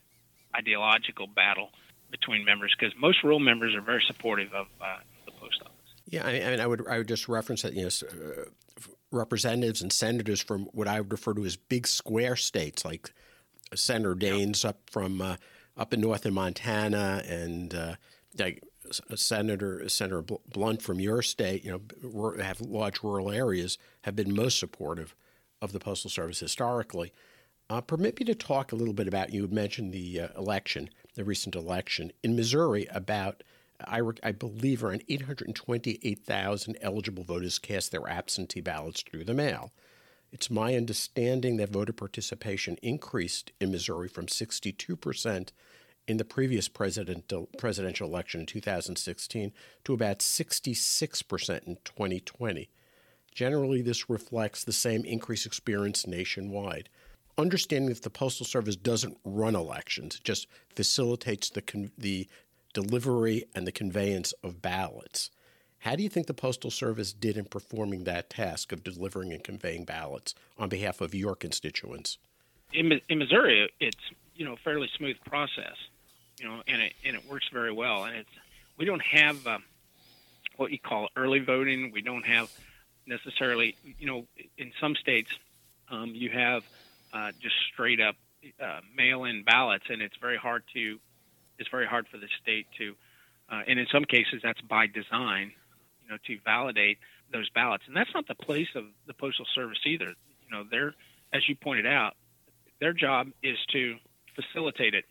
ideological 0.54 1.28
battle 1.28 1.70
between 2.12 2.44
members 2.44 2.76
because 2.78 2.94
most 3.00 3.24
rural 3.24 3.40
members 3.40 3.74
are 3.74 3.82
very 3.82 4.04
supportive 4.06 4.54
of 4.54 4.68
uh, 4.82 4.98
the 5.26 5.32
post 5.32 5.62
office. 5.62 6.03
Yeah, 6.14 6.28
I 6.28 6.32
mean, 6.32 6.60
I 6.60 6.68
would 6.68 6.88
I 6.88 7.00
would 7.00 7.08
just 7.08 7.28
reference 7.28 7.64
that 7.64 7.74
you 7.74 7.84
know. 7.84 7.90
Uh, 8.08 8.46
representatives 9.12 9.84
and 9.84 9.94
senators 9.94 10.42
from 10.42 10.66
what 10.74 10.88
I 10.88 11.00
would 11.00 11.12
refer 11.12 11.36
to 11.36 11.46
as 11.46 11.56
big 11.56 11.86
square 11.86 12.36
states 12.36 12.84
like 12.84 13.14
Senator 13.76 14.16
Daines 14.16 14.66
up 14.66 14.90
from 14.90 15.22
uh, 15.22 15.36
up 15.78 15.94
in 15.94 16.02
northern 16.02 16.34
Montana, 16.34 17.22
and 17.28 17.74
uh, 17.76 17.96
like 18.38 18.64
Senator 19.16 19.88
Senator 19.88 20.22
Blunt 20.22 20.82
from 20.82 21.00
your 21.00 21.22
state, 21.22 21.64
you 21.64 21.72
know, 21.72 22.34
have 22.42 22.62
large 22.62 23.04
rural 23.04 23.32
areas, 23.32 23.78
have 24.02 24.16
been 24.16 24.36
most 24.36 24.60
supportive 24.60 25.16
of 25.62 25.74
the 25.74 25.80
Postal 25.80 26.10
Service 26.10 26.40
historically. 26.40 27.14
Uh, 27.70 27.82
permit 27.82 28.20
me 28.20 28.26
to 28.26 28.36
talk 28.36 28.72
a 28.72 28.76
little 28.76 28.94
bit 28.94 29.08
about 29.08 29.34
you 29.34 29.48
mentioned 29.48 29.94
the 29.94 30.22
uh, 30.22 30.28
election, 30.38 30.90
the 31.16 31.24
recent 31.24 31.56
election 31.56 32.12
in 32.24 32.36
Missouri. 32.36 32.88
About 32.92 33.44
I, 33.88 34.02
I 34.24 34.32
believe 34.32 34.84
around 34.84 35.04
828,000 35.10 36.78
eligible 36.82 37.24
voters 37.24 37.60
cast 37.60 37.92
their 37.92 38.08
absentee 38.08 38.62
ballots 38.62 39.02
through 39.02 39.26
the 39.26 39.34
mail. 39.34 39.72
It's 40.32 40.50
my 40.50 40.76
understanding 40.76 41.58
that 41.58 41.70
voter 41.70 41.94
participation 41.94 42.78
increased 42.82 43.52
in 43.60 43.72
Missouri 43.72 44.08
from 44.08 44.26
62% 44.26 45.50
in 46.08 46.18
the 46.18 46.26
previous 46.26 46.68
presidential 46.68 48.08
election 48.08 48.42
in 48.42 48.46
2016 48.46 49.54
to 49.86 49.94
about 49.94 50.20
66% 50.20 51.68
in 51.68 51.78
2020. 51.86 52.70
Generally, 53.34 53.82
this 53.82 54.10
reflects 54.10 54.64
the 54.64 54.74
same 54.74 55.06
increase 55.06 55.46
experienced 55.46 56.08
nationwide. 56.08 56.90
Understanding 57.38 57.90
that 57.90 58.04
the 58.04 58.10
Postal 58.10 58.46
Service 58.46 58.76
doesn't 58.76 59.18
run 59.24 59.56
elections, 59.56 60.16
it 60.16 60.24
just 60.24 60.48
facilitates 60.76 61.50
the, 61.50 61.64
the 61.98 62.28
delivery 62.74 63.46
and 63.56 63.66
the 63.66 63.72
conveyance 63.72 64.34
of 64.44 64.62
ballots. 64.62 65.30
How 65.80 65.96
do 65.96 66.04
you 66.04 66.10
think 66.10 66.28
the 66.28 66.34
Postal 66.34 66.72
Service 66.72 67.12
did 67.12 67.36
in 67.38 67.46
performing 67.46 68.06
that 68.06 68.30
task 68.30 68.72
of 68.72 68.84
delivering 68.84 69.34
and 69.34 69.44
conveying 69.44 69.84
ballots 69.84 70.34
on 70.58 70.70
behalf 70.70 71.02
of 71.02 71.14
your 71.14 71.36
constituents? 71.36 72.18
In, 72.72 73.02
in 73.10 73.20
Missouri, 73.20 73.70
it's 73.80 73.98
you 74.36 74.46
know 74.46 74.54
a 74.54 74.58
fairly 74.58 74.90
smooth 74.98 75.18
process, 75.26 75.76
you 76.40 76.48
know, 76.48 76.62
and 76.68 76.82
it 76.82 76.94
and 77.06 77.16
it 77.16 77.30
works 77.30 77.48
very 77.52 77.72
well. 77.72 78.06
And 78.06 78.16
it's 78.16 78.30
we 78.78 78.86
don't 78.86 79.02
have 79.02 79.46
uh, 79.46 79.60
what 80.56 80.72
you 80.72 80.80
call 80.80 81.10
early 81.16 81.40
voting. 81.40 81.92
We 81.94 82.02
don't 82.02 82.26
have 82.26 82.50
necessarily, 83.06 83.76
you 84.00 84.08
know, 84.08 84.26
in 84.58 84.72
some 84.80 84.96
states 84.96 85.30
um, 85.90 86.14
you 86.16 86.30
have 86.30 86.64
uh, 87.14 87.32
just 87.42 87.56
straight 87.74 88.00
up 88.00 88.16
uh, 88.62 88.80
mail-in 88.96 89.44
ballots, 89.44 89.86
and 89.90 90.02
it's 90.02 90.16
very 90.18 90.38
hard 90.38 90.64
to 90.74 91.00
it's 91.60 91.70
very 91.70 91.86
hard 91.86 92.08
for 92.08 92.18
the 92.18 92.28
state 92.42 92.68
to, 92.78 92.96
uh, 93.52 93.62
and 93.68 93.80
in 93.80 93.88
some 93.92 94.06
cases 94.06 94.42
that's 94.44 94.62
by 94.62 94.88
design 94.88 95.54
you 96.04 96.12
know, 96.12 96.18
to 96.28 96.38
validate 96.44 96.98
those 97.32 97.50
ballots. 97.50 97.84
And 97.88 97.96
that's 97.96 98.14
not 98.14 98.28
the 98.28 98.36
place 98.36 98.70
of 98.76 98.86
the 99.08 99.14
Postal 99.14 99.46
Service 99.54 99.80
either. 99.86 100.06
You 100.06 100.52
know, 100.52 100.64
they're, 100.70 100.94
as 101.34 101.48
you 101.48 101.56
pointed 101.56 101.88
out, 101.88 102.14
their 102.80 102.94
job 102.94 103.28
is 103.42 103.58
to 103.72 103.96
facilitate 104.36 104.94
it. 104.94 105.06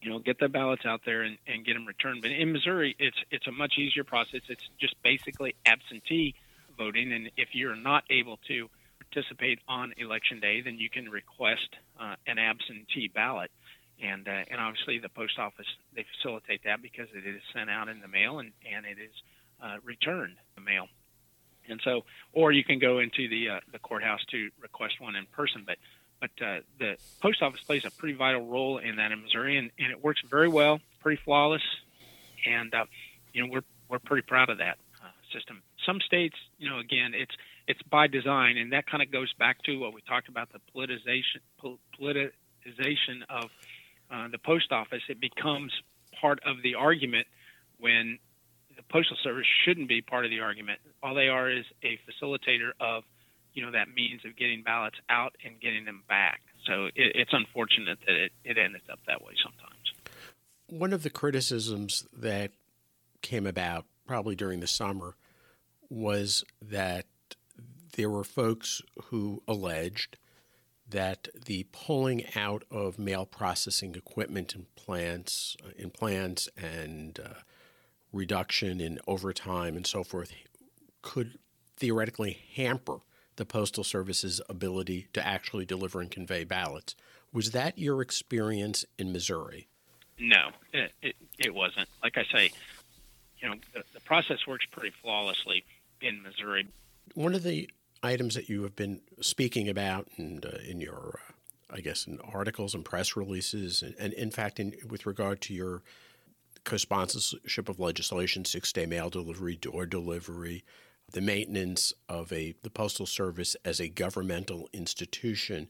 You 0.00 0.10
know, 0.10 0.18
get 0.18 0.38
the 0.40 0.48
ballots 0.48 0.82
out 0.84 1.02
there 1.06 1.22
and, 1.22 1.38
and 1.46 1.64
get 1.64 1.74
them 1.74 1.86
returned. 1.86 2.22
But 2.22 2.32
in 2.32 2.52
Missouri, 2.52 2.96
it's 2.98 3.16
it's 3.30 3.46
a 3.46 3.52
much 3.52 3.74
easier 3.78 4.02
process. 4.02 4.40
It's 4.48 4.68
just 4.80 5.00
basically 5.02 5.54
absentee 5.64 6.34
voting, 6.76 7.12
and 7.12 7.30
if 7.36 7.50
you're 7.52 7.76
not 7.76 8.02
able 8.10 8.38
to 8.48 8.68
participate 8.98 9.60
on 9.68 9.92
election 9.98 10.40
day, 10.40 10.60
then 10.60 10.78
you 10.78 10.90
can 10.90 11.08
request 11.08 11.68
uh, 12.00 12.16
an 12.26 12.38
absentee 12.38 13.10
ballot. 13.14 13.50
And 14.02 14.26
uh, 14.26 14.44
and 14.50 14.60
obviously, 14.60 14.98
the 14.98 15.08
post 15.08 15.38
office 15.38 15.66
they 15.94 16.04
facilitate 16.16 16.64
that 16.64 16.82
because 16.82 17.08
it 17.14 17.26
is 17.26 17.40
sent 17.54 17.70
out 17.70 17.88
in 17.88 18.00
the 18.00 18.08
mail 18.08 18.40
and 18.40 18.52
and 18.68 18.84
it 18.84 18.98
is 18.98 19.14
uh, 19.62 19.76
returned 19.84 20.36
the 20.56 20.60
mail. 20.60 20.88
And 21.68 21.80
so, 21.84 22.04
or 22.32 22.50
you 22.50 22.64
can 22.64 22.80
go 22.80 22.98
into 22.98 23.28
the 23.28 23.50
uh, 23.50 23.60
the 23.70 23.78
courthouse 23.78 24.24
to 24.32 24.50
request 24.60 25.00
one 25.00 25.14
in 25.14 25.26
person. 25.26 25.62
But 25.64 25.78
but 26.20 26.30
uh, 26.44 26.60
the 26.78 26.96
post 27.20 27.42
office 27.42 27.60
plays 27.60 27.84
a 27.84 27.90
pretty 27.90 28.14
vital 28.14 28.46
role 28.46 28.78
in 28.78 28.96
that 28.96 29.12
in 29.12 29.22
Missouri, 29.22 29.56
and, 29.56 29.70
and 29.78 29.90
it 29.90 30.02
works 30.02 30.20
very 30.28 30.48
well, 30.48 30.80
pretty 31.00 31.20
flawless, 31.24 31.62
and 32.46 32.74
uh, 32.74 32.84
you 33.32 33.42
know 33.42 33.52
we're 33.52 33.64
we're 33.88 33.98
pretty 34.00 34.22
proud 34.22 34.50
of 34.50 34.58
that 34.58 34.78
uh, 35.02 35.08
system. 35.32 35.62
Some 35.86 36.00
states, 36.00 36.36
you 36.58 36.70
know, 36.70 36.78
again, 36.78 37.12
it's 37.14 37.34
it's 37.68 37.82
by 37.82 38.06
design, 38.06 38.56
and 38.56 38.72
that 38.72 38.86
kind 38.86 39.02
of 39.02 39.10
goes 39.12 39.32
back 39.34 39.62
to 39.64 39.78
what 39.78 39.94
we 39.94 40.00
talked 40.02 40.28
about 40.28 40.48
the 40.52 40.60
politicization 40.74 41.40
politicization 42.00 43.22
of 43.28 43.50
uh, 44.12 44.28
the 44.30 44.38
post 44.38 44.70
office. 44.72 45.02
It 45.08 45.20
becomes 45.20 45.72
part 46.20 46.40
of 46.46 46.56
the 46.62 46.74
argument 46.74 47.26
when 47.78 48.18
the 48.76 48.82
Postal 48.90 49.16
Service 49.22 49.46
shouldn't 49.64 49.88
be 49.88 50.02
part 50.02 50.24
of 50.24 50.30
the 50.30 50.40
argument. 50.40 50.78
All 51.02 51.14
they 51.14 51.28
are 51.28 51.50
is 51.50 51.64
a 51.82 51.98
facilitator 52.08 52.72
of, 52.80 53.04
you 53.54 53.64
know, 53.64 53.72
that 53.72 53.88
means 53.94 54.20
of 54.24 54.36
getting 54.36 54.62
ballots 54.62 54.96
out 55.08 55.34
and 55.44 55.60
getting 55.60 55.84
them 55.84 56.02
back. 56.08 56.40
So 56.66 56.86
it, 56.86 56.92
it's 57.14 57.32
unfortunate 57.32 57.98
that 58.06 58.14
it, 58.14 58.32
it 58.44 58.58
ended 58.58 58.82
up 58.90 59.00
that 59.06 59.22
way 59.22 59.32
sometimes. 59.42 59.92
One 60.68 60.92
of 60.92 61.02
the 61.02 61.10
criticisms 61.10 62.06
that 62.16 62.50
came 63.20 63.46
about 63.46 63.84
probably 64.06 64.34
during 64.34 64.60
the 64.60 64.66
summer 64.66 65.16
was 65.90 66.44
that 66.60 67.06
there 67.96 68.08
were 68.08 68.24
folks 68.24 68.80
who 69.04 69.42
alleged 69.46 70.16
that 70.92 71.28
the 71.44 71.66
pulling 71.72 72.24
out 72.36 72.64
of 72.70 72.98
mail 72.98 73.26
processing 73.26 73.94
equipment 73.94 74.54
in 74.54 74.66
plants, 74.76 75.56
in 75.76 75.90
plants 75.90 76.48
and 76.56 77.18
uh, 77.18 77.40
reduction 78.12 78.80
in 78.80 78.98
overtime 79.06 79.76
and 79.76 79.86
so 79.86 80.04
forth 80.04 80.32
could 81.00 81.38
theoretically 81.76 82.38
hamper 82.54 82.98
the 83.36 83.44
Postal 83.44 83.82
Service's 83.82 84.40
ability 84.48 85.08
to 85.12 85.26
actually 85.26 85.64
deliver 85.64 86.00
and 86.00 86.10
convey 86.10 86.44
ballots. 86.44 86.94
Was 87.32 87.52
that 87.52 87.78
your 87.78 88.02
experience 88.02 88.84
in 88.98 89.12
Missouri? 89.12 89.68
No, 90.18 90.50
it, 90.72 90.92
it, 91.00 91.16
it 91.38 91.54
wasn't. 91.54 91.88
Like 92.02 92.18
I 92.18 92.24
say, 92.32 92.50
you 93.38 93.48
know, 93.48 93.54
the, 93.74 93.82
the 93.94 94.00
process 94.00 94.46
works 94.46 94.66
pretty 94.70 94.94
flawlessly 95.02 95.64
in 96.00 96.22
Missouri. 96.22 96.68
One 97.14 97.34
of 97.34 97.42
the 97.42 97.68
items 98.02 98.34
that 98.34 98.48
you 98.48 98.62
have 98.62 98.76
been 98.76 99.00
speaking 99.20 99.68
about 99.68 100.08
and 100.16 100.44
uh, 100.44 100.58
in 100.68 100.80
your, 100.80 101.20
uh, 101.70 101.74
I 101.76 101.80
guess, 101.80 102.06
in 102.06 102.18
articles 102.20 102.74
and 102.74 102.84
press 102.84 103.16
releases, 103.16 103.82
and, 103.82 103.94
and 103.98 104.12
in 104.14 104.30
fact, 104.30 104.58
in, 104.60 104.74
with 104.88 105.06
regard 105.06 105.40
to 105.42 105.54
your 105.54 105.82
co-sponsorship 106.64 107.68
of 107.68 107.80
legislation, 107.80 108.44
six-day 108.44 108.86
mail 108.86 109.10
delivery, 109.10 109.56
door 109.56 109.86
delivery, 109.86 110.64
the 111.10 111.20
maintenance 111.20 111.92
of 112.08 112.32
a 112.32 112.54
the 112.62 112.70
postal 112.70 113.06
service 113.06 113.56
as 113.64 113.80
a 113.80 113.88
governmental 113.88 114.68
institution 114.72 115.68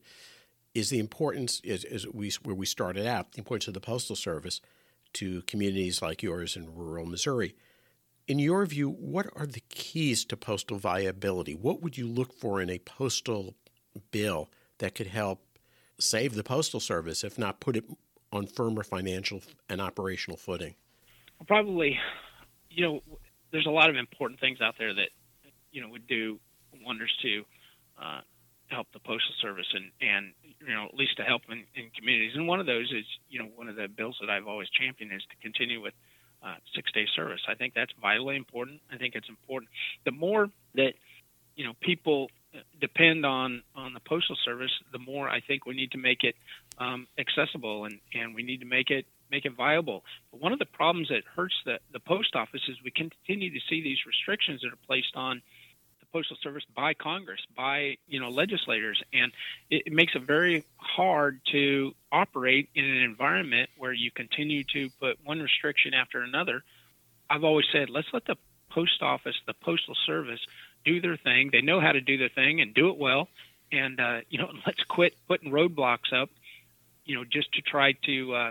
is 0.75 0.91
the 0.91 0.99
importance 0.99 1.61
is, 1.65 1.85
is 1.85 2.07
we 2.09 2.31
where 2.43 2.55
we 2.55 2.67
started 2.67 3.07
out 3.07 3.33
the 3.33 3.39
importance 3.39 3.69
of 3.69 3.75
the 3.75 3.81
postal 3.81 4.17
service 4.17 4.61
to 5.15 5.43
communities 5.43 6.01
like 6.01 6.23
yours 6.23 6.57
in 6.57 6.75
rural 6.75 7.07
Missouri. 7.07 7.55
In 8.29 8.38
your 8.38 8.64
view, 8.67 8.88
what 8.88 9.26
are 9.35 9.47
the 9.47 9.62
keys 9.69 10.25
to 10.26 10.37
postal 10.37 10.79
viability? 10.79 11.55
What 11.55 11.83
would 11.83 11.99
you 11.99 12.07
look 12.07 12.33
for 12.33 12.61
in 12.61 12.71
a 12.71 12.79
postal 12.79 13.55
bill 14.11 14.49
that 14.79 14.95
could 14.95 15.09
help 15.09 15.41
save 15.99 16.35
the 16.35 16.45
Postal 16.45 16.81
Service, 16.81 17.25
if 17.25 17.38
not 17.38 17.61
put 17.61 17.76
it 17.76 17.85
on 18.33 18.47
firmer 18.47 18.83
financial 18.85 19.43
and 19.69 19.81
operational 19.81 20.37
footing? 20.37 20.75
Probably, 21.47 21.99
you 22.71 22.85
know, 22.85 23.00
there's 23.50 23.67
a 23.67 23.71
lot 23.71 23.91
of 23.91 23.97
important 23.97 24.41
things 24.41 24.61
out 24.61 24.76
there 24.79 24.95
that, 24.95 25.11
you 25.73 25.83
know, 25.83 25.88
would 25.88 26.07
do 26.07 26.38
wonders 26.85 27.12
to 27.23 27.45
uh, 28.00 28.21
help 28.69 28.87
the 28.93 29.00
Postal 29.00 29.35
Service 29.41 29.67
and, 29.75 29.91
and, 30.00 30.33
you 30.67 30.75
know, 30.75 30.87
at 30.87 30.95
least 30.95 31.17
to 31.17 31.25
help 31.25 31.43
in, 31.50 31.64
in 31.75 31.91
communities. 31.97 32.33
And 32.35 32.47
one 32.47 32.61
of 32.61 32.67
those 32.67 32.91
is, 32.93 33.05
you 33.29 33.41
know, 33.41 33.49
one 33.55 33.69
of 33.69 33.76
the 33.76 33.88
bills 33.88 34.17
that 34.21 34.31
I've 34.31 34.47
always 34.47 34.69
championed 34.71 35.12
is 35.12 35.23
to 35.31 35.37
continue 35.43 35.83
with 35.83 35.95
uh, 36.44 36.54
six 36.75 36.90
day 36.92 37.06
service. 37.14 37.40
I 37.49 37.54
think 37.54 37.75
that's 37.75 37.92
vitally 38.00 38.37
important. 38.37 38.80
I 38.92 38.96
think 38.96 39.14
it's 39.14 39.28
important. 39.28 39.70
The 40.04 40.12
more 40.12 40.50
that, 40.75 40.94
you 41.56 41.64
know, 41.64 41.72
people 41.80 42.30
depend 42.80 43.25
on 43.25 43.62
on 43.75 43.94
the 43.94 44.00
postal 44.00 44.37
service, 44.44 44.70
the 44.92 44.99
more 44.99 45.28
I 45.28 45.40
think 45.40 45.66
we 45.66 45.75
need 45.75 45.92
to 45.92 45.99
make 45.99 46.22
it 46.22 46.34
um, 46.78 47.06
accessible 47.18 47.84
and 47.84 48.00
and 48.14 48.34
we 48.34 48.42
need 48.42 48.61
to 48.61 48.66
make 48.66 48.90
it 48.90 49.06
make 49.30 49.44
it 49.44 49.54
viable. 49.56 50.04
But 50.30 50.40
one 50.40 50.52
of 50.52 50.58
the 50.58 50.66
problems 50.66 51.08
that 51.08 51.22
hurts 51.37 51.54
the 51.64 51.78
the 51.92 52.00
post 52.00 52.34
office 52.34 52.62
is 52.68 52.76
we 52.84 52.90
continue 52.90 53.50
to 53.50 53.61
see 53.68 53.82
these 53.82 53.99
restrictions 54.06 54.61
that 54.62 54.72
are 54.72 54.87
placed 54.87 55.16
on 55.16 55.42
postal 56.12 56.37
service 56.42 56.64
by 56.75 56.95
Congress, 56.95 57.40
by 57.57 57.97
you 58.07 58.21
know 58.21 58.28
legislators, 58.28 59.02
and 59.12 59.33
it, 59.71 59.85
it 59.87 59.92
makes 59.92 60.14
it 60.14 60.23
very 60.23 60.64
hard 60.76 61.40
to 61.52 61.92
operate 62.11 62.69
in 62.75 62.85
an 62.85 62.99
environment 62.99 63.71
where 63.78 63.92
you 63.92 64.11
continue 64.11 64.64
to 64.64 64.90
put 65.00 65.19
one 65.25 65.40
restriction 65.40 65.95
after 65.95 66.23
another. 66.23 66.62
I've 67.31 67.45
always 67.45 67.66
said 67.73 67.90
let's 67.90 68.09
let 68.12 68.26
the 68.26 68.37
post 68.71 69.02
office, 69.02 69.37
the 69.47 69.54
postal 69.54 69.95
service 70.07 70.40
do 70.85 71.00
their 71.00 71.16
thing. 71.16 71.50
They 71.52 71.61
know 71.61 71.81
how 71.81 71.92
to 71.92 72.00
do 72.00 72.19
their 72.19 72.28
thing 72.28 72.61
and 72.61 72.75
do 72.75 72.88
it 72.90 72.99
well. 72.99 73.28
And 73.71 74.00
uh, 74.00 74.21
you 74.28 74.38
know, 74.38 74.50
let's 74.66 74.83
quit 74.85 75.14
putting 75.28 75.50
roadblocks 75.50 76.12
up, 76.12 76.31
you 77.04 77.14
know, 77.14 77.25
just 77.25 77.52
to 77.54 77.62
try 77.62 77.92
to 78.04 78.35
uh, 78.35 78.50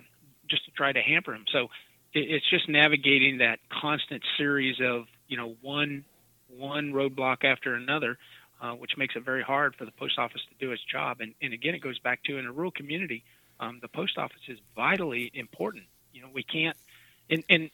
just 0.50 0.66
to 0.66 0.72
try 0.72 0.92
to 0.92 1.02
hamper 1.02 1.32
them. 1.32 1.46
So 1.52 1.68
it, 2.14 2.32
it's 2.32 2.50
just 2.50 2.68
navigating 2.70 3.40
that 3.40 3.60
constant 3.70 4.24
series 4.38 4.78
of 4.82 5.06
you 5.28 5.38
know 5.38 5.56
one 5.62 6.06
one 6.58 6.94
roadblock 6.94 7.44
after 7.44 7.74
another, 7.74 8.18
uh, 8.62 8.74
which 8.74 8.98
makes 8.98 9.16
it 9.16 9.24
very 9.24 9.44
hard 9.44 9.76
for 9.76 9.86
the 9.86 9.92
post 9.92 10.18
office 10.18 10.42
to 10.50 10.66
do 10.66 10.72
its 10.72 10.84
job. 10.84 11.22
And, 11.22 11.34
and 11.42 11.54
again, 11.54 11.76
it 11.76 11.80
goes 11.80 12.00
back 12.00 12.24
to 12.24 12.38
in 12.38 12.46
a 12.46 12.52
rural 12.52 12.72
community, 12.72 13.24
um, 13.60 13.80
the 13.82 13.88
post 13.88 14.18
office 14.18 14.42
is 14.48 14.58
vitally 14.76 15.32
important. 15.34 15.84
You 16.14 16.24
know, 16.24 16.30
we 16.34 16.44
can't, 16.44 16.76
and, 17.30 17.44
and 17.50 17.70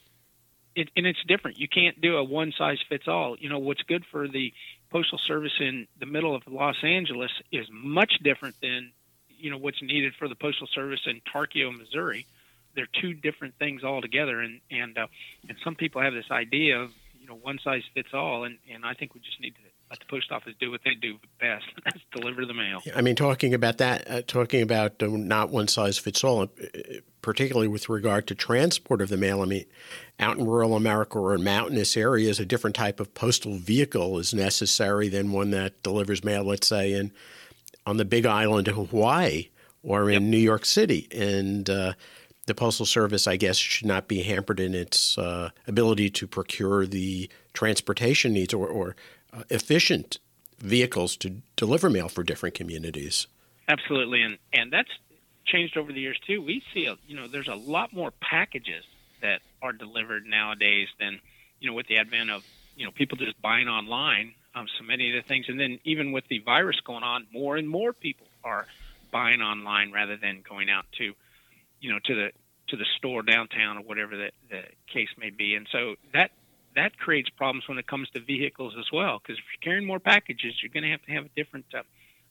it, 0.74 0.90
and 0.96 1.06
it's 1.06 1.22
different. 1.26 1.58
You 1.58 1.68
can't 1.68 2.00
do 2.00 2.16
a 2.16 2.24
one 2.24 2.52
size 2.56 2.78
fits 2.88 3.08
all. 3.08 3.36
You 3.38 3.48
know, 3.48 3.58
what's 3.58 3.82
good 3.82 4.04
for 4.10 4.28
the 4.28 4.52
postal 4.90 5.18
service 5.18 5.54
in 5.60 5.88
the 5.98 6.06
middle 6.06 6.34
of 6.34 6.42
Los 6.46 6.76
Angeles 6.82 7.30
is 7.50 7.66
much 7.72 8.12
different 8.22 8.54
than 8.62 8.92
you 9.28 9.50
know 9.50 9.58
what's 9.58 9.82
needed 9.82 10.14
for 10.18 10.28
the 10.28 10.34
postal 10.34 10.66
service 10.68 11.00
in 11.06 11.20
Tarkio, 11.32 11.76
Missouri. 11.76 12.26
They're 12.74 12.88
two 13.00 13.14
different 13.14 13.54
things 13.58 13.82
altogether, 13.82 14.40
and 14.40 14.60
and 14.70 14.96
uh, 14.96 15.06
and 15.48 15.58
some 15.64 15.74
people 15.74 16.02
have 16.02 16.12
this 16.12 16.30
idea 16.30 16.80
of 16.80 16.90
you 17.28 17.34
know 17.34 17.40
one 17.42 17.58
size 17.62 17.82
fits 17.94 18.08
all, 18.12 18.44
and 18.44 18.58
and 18.72 18.84
I 18.84 18.94
think 18.94 19.14
we 19.14 19.20
just 19.20 19.40
need 19.40 19.54
to 19.56 19.60
let 19.90 20.00
the 20.00 20.06
post 20.06 20.30
office 20.32 20.54
do 20.58 20.70
what 20.70 20.80
they 20.84 20.94
do 20.94 21.16
best. 21.40 21.64
That's 21.84 22.00
deliver 22.12 22.46
the 22.46 22.54
mail. 22.54 22.82
I 22.94 23.02
mean, 23.02 23.16
talking 23.16 23.54
about 23.54 23.78
that, 23.78 24.10
uh, 24.10 24.22
talking 24.26 24.62
about 24.62 25.02
uh, 25.02 25.08
not 25.08 25.50
one 25.50 25.68
size 25.68 25.98
fits 25.98 26.24
all, 26.24 26.42
uh, 26.42 26.46
particularly 27.22 27.68
with 27.68 27.88
regard 27.88 28.26
to 28.28 28.34
transport 28.34 29.00
of 29.00 29.08
the 29.08 29.16
mail. 29.16 29.42
I 29.42 29.46
mean, 29.46 29.64
out 30.18 30.38
in 30.38 30.46
rural 30.46 30.74
America 30.74 31.18
or 31.18 31.34
in 31.34 31.44
mountainous 31.44 31.96
areas, 31.96 32.40
a 32.40 32.46
different 32.46 32.76
type 32.76 33.00
of 33.00 33.14
postal 33.14 33.56
vehicle 33.56 34.18
is 34.18 34.32
necessary 34.32 35.08
than 35.08 35.32
one 35.32 35.50
that 35.50 35.82
delivers 35.82 36.24
mail, 36.24 36.44
let's 36.44 36.66
say, 36.66 36.92
in 36.92 37.12
on 37.86 37.96
the 37.96 38.04
Big 38.04 38.26
Island 38.26 38.68
of 38.68 38.76
Hawaii 38.76 39.48
or 39.82 40.10
in 40.10 40.22
yep. 40.24 40.30
New 40.30 40.38
York 40.38 40.64
City, 40.64 41.08
and 41.12 41.70
uh, 41.70 41.92
the 42.48 42.54
Postal 42.54 42.86
Service, 42.86 43.28
I 43.28 43.36
guess, 43.36 43.56
should 43.56 43.86
not 43.86 44.08
be 44.08 44.22
hampered 44.22 44.58
in 44.58 44.74
its 44.74 45.16
uh, 45.16 45.50
ability 45.68 46.10
to 46.10 46.26
procure 46.26 46.86
the 46.86 47.30
transportation 47.52 48.32
needs 48.32 48.52
or, 48.52 48.66
or 48.66 48.96
uh, 49.32 49.44
efficient 49.50 50.18
vehicles 50.58 51.16
to 51.18 51.36
deliver 51.54 51.88
mail 51.88 52.08
for 52.08 52.24
different 52.24 52.56
communities. 52.56 53.28
Absolutely, 53.68 54.22
and 54.22 54.38
and 54.52 54.72
that's 54.72 54.90
changed 55.46 55.76
over 55.76 55.92
the 55.92 56.00
years 56.00 56.18
too. 56.26 56.42
We 56.42 56.62
see, 56.74 56.86
a, 56.86 56.96
you 57.06 57.14
know, 57.14 57.28
there's 57.28 57.48
a 57.48 57.54
lot 57.54 57.92
more 57.92 58.10
packages 58.10 58.84
that 59.20 59.40
are 59.62 59.72
delivered 59.72 60.26
nowadays 60.26 60.88
than, 60.98 61.20
you 61.60 61.68
know, 61.68 61.74
with 61.74 61.86
the 61.86 61.98
advent 61.98 62.30
of, 62.30 62.44
you 62.76 62.84
know, 62.84 62.90
people 62.90 63.16
just 63.18 63.40
buying 63.40 63.68
online. 63.68 64.32
Um, 64.54 64.66
so 64.78 64.84
many 64.84 65.14
of 65.14 65.22
the 65.22 65.28
things, 65.28 65.46
and 65.48 65.60
then 65.60 65.78
even 65.84 66.12
with 66.12 66.26
the 66.28 66.38
virus 66.40 66.80
going 66.80 67.04
on, 67.04 67.26
more 67.32 67.56
and 67.56 67.68
more 67.68 67.92
people 67.92 68.26
are 68.42 68.66
buying 69.10 69.40
online 69.40 69.92
rather 69.92 70.16
than 70.16 70.42
going 70.48 70.70
out 70.70 70.86
to, 70.98 71.14
you 71.80 71.92
know, 71.92 71.98
to 72.04 72.14
the 72.14 72.32
to 72.68 72.76
the 72.76 72.86
store 72.96 73.22
downtown 73.22 73.78
or 73.78 73.82
whatever 73.82 74.16
the, 74.16 74.30
the 74.50 74.62
case 74.92 75.08
may 75.18 75.30
be. 75.30 75.54
And 75.54 75.66
so 75.70 75.96
that 76.12 76.30
that 76.74 76.98
creates 76.98 77.28
problems 77.30 77.66
when 77.66 77.78
it 77.78 77.86
comes 77.86 78.08
to 78.10 78.20
vehicles 78.20 78.74
as 78.78 78.86
well. 78.92 79.18
Because 79.18 79.38
if 79.38 79.44
you're 79.52 79.72
carrying 79.72 79.86
more 79.86 79.98
packages, 79.98 80.54
you're 80.62 80.70
going 80.70 80.84
to 80.84 80.90
have 80.90 81.02
to 81.02 81.12
have 81.12 81.24
a 81.24 81.30
different, 81.34 81.66
uh, 81.74 81.82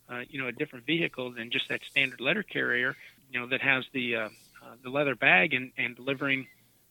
uh, 0.10 0.22
you 0.30 0.40
know, 0.40 0.48
a 0.48 0.52
different 0.52 0.86
vehicle 0.86 1.32
than 1.32 1.52
just 1.52 1.68
that 1.70 1.82
standard 1.90 2.22
letter 2.22 2.44
carrier, 2.44 2.96
you 3.32 3.40
know, 3.40 3.48
that 3.48 3.62
has 3.62 3.84
the 3.94 4.16
uh, 4.16 4.30
uh, 4.64 4.76
the 4.84 4.90
leather 4.90 5.16
bag 5.16 5.54
and, 5.54 5.72
and 5.78 5.96
delivering, 5.96 6.48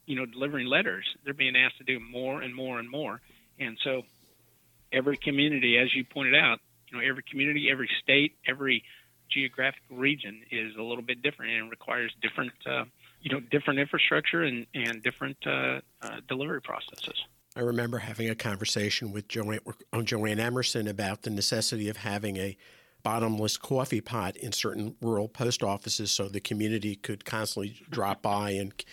you 0.06 0.16
know, 0.16 0.26
delivering 0.26 0.66
letters. 0.66 1.04
They're 1.24 1.34
being 1.34 1.56
asked 1.56 1.78
to 1.78 1.84
do 1.84 1.98
more 1.98 2.42
and 2.42 2.54
more 2.54 2.78
and 2.78 2.90
more, 2.90 3.20
and 3.58 3.78
so 3.82 4.02
every 4.92 5.16
community, 5.16 5.78
as 5.78 5.94
you 5.94 6.04
pointed 6.04 6.34
out, 6.34 6.58
you 6.90 6.98
know, 6.98 7.04
every 7.04 7.22
community, 7.22 7.68
every 7.70 7.90
state, 8.02 8.36
every 8.46 8.84
geographical 9.30 9.96
region 9.96 10.42
is 10.50 10.76
a 10.76 10.82
little 10.82 11.02
bit 11.02 11.22
different 11.22 11.52
and 11.52 11.70
requires 11.70 12.12
different, 12.22 12.52
uh, 12.64 12.84
you 13.26 13.32
know, 13.32 13.40
different 13.50 13.80
infrastructure 13.80 14.44
and 14.44 14.66
and 14.72 15.02
different 15.02 15.36
uh, 15.44 15.80
uh, 16.00 16.20
delivery 16.28 16.62
processes. 16.62 17.24
I 17.56 17.60
remember 17.60 17.98
having 17.98 18.30
a 18.30 18.36
conversation 18.36 19.10
with 19.10 19.26
Jo 19.26 19.50
Ann, 19.50 20.04
Joanne 20.04 20.38
Emerson 20.38 20.86
about 20.86 21.22
the 21.22 21.30
necessity 21.30 21.88
of 21.88 21.96
having 21.96 22.36
a 22.36 22.56
bottomless 23.02 23.56
coffee 23.56 24.00
pot 24.00 24.36
in 24.36 24.52
certain 24.52 24.94
rural 25.00 25.26
post 25.26 25.64
offices 25.64 26.12
so 26.12 26.28
the 26.28 26.38
community 26.38 26.94
could 26.94 27.24
constantly 27.24 27.76
drop 27.90 28.22
by 28.22 28.50
and 28.50 28.84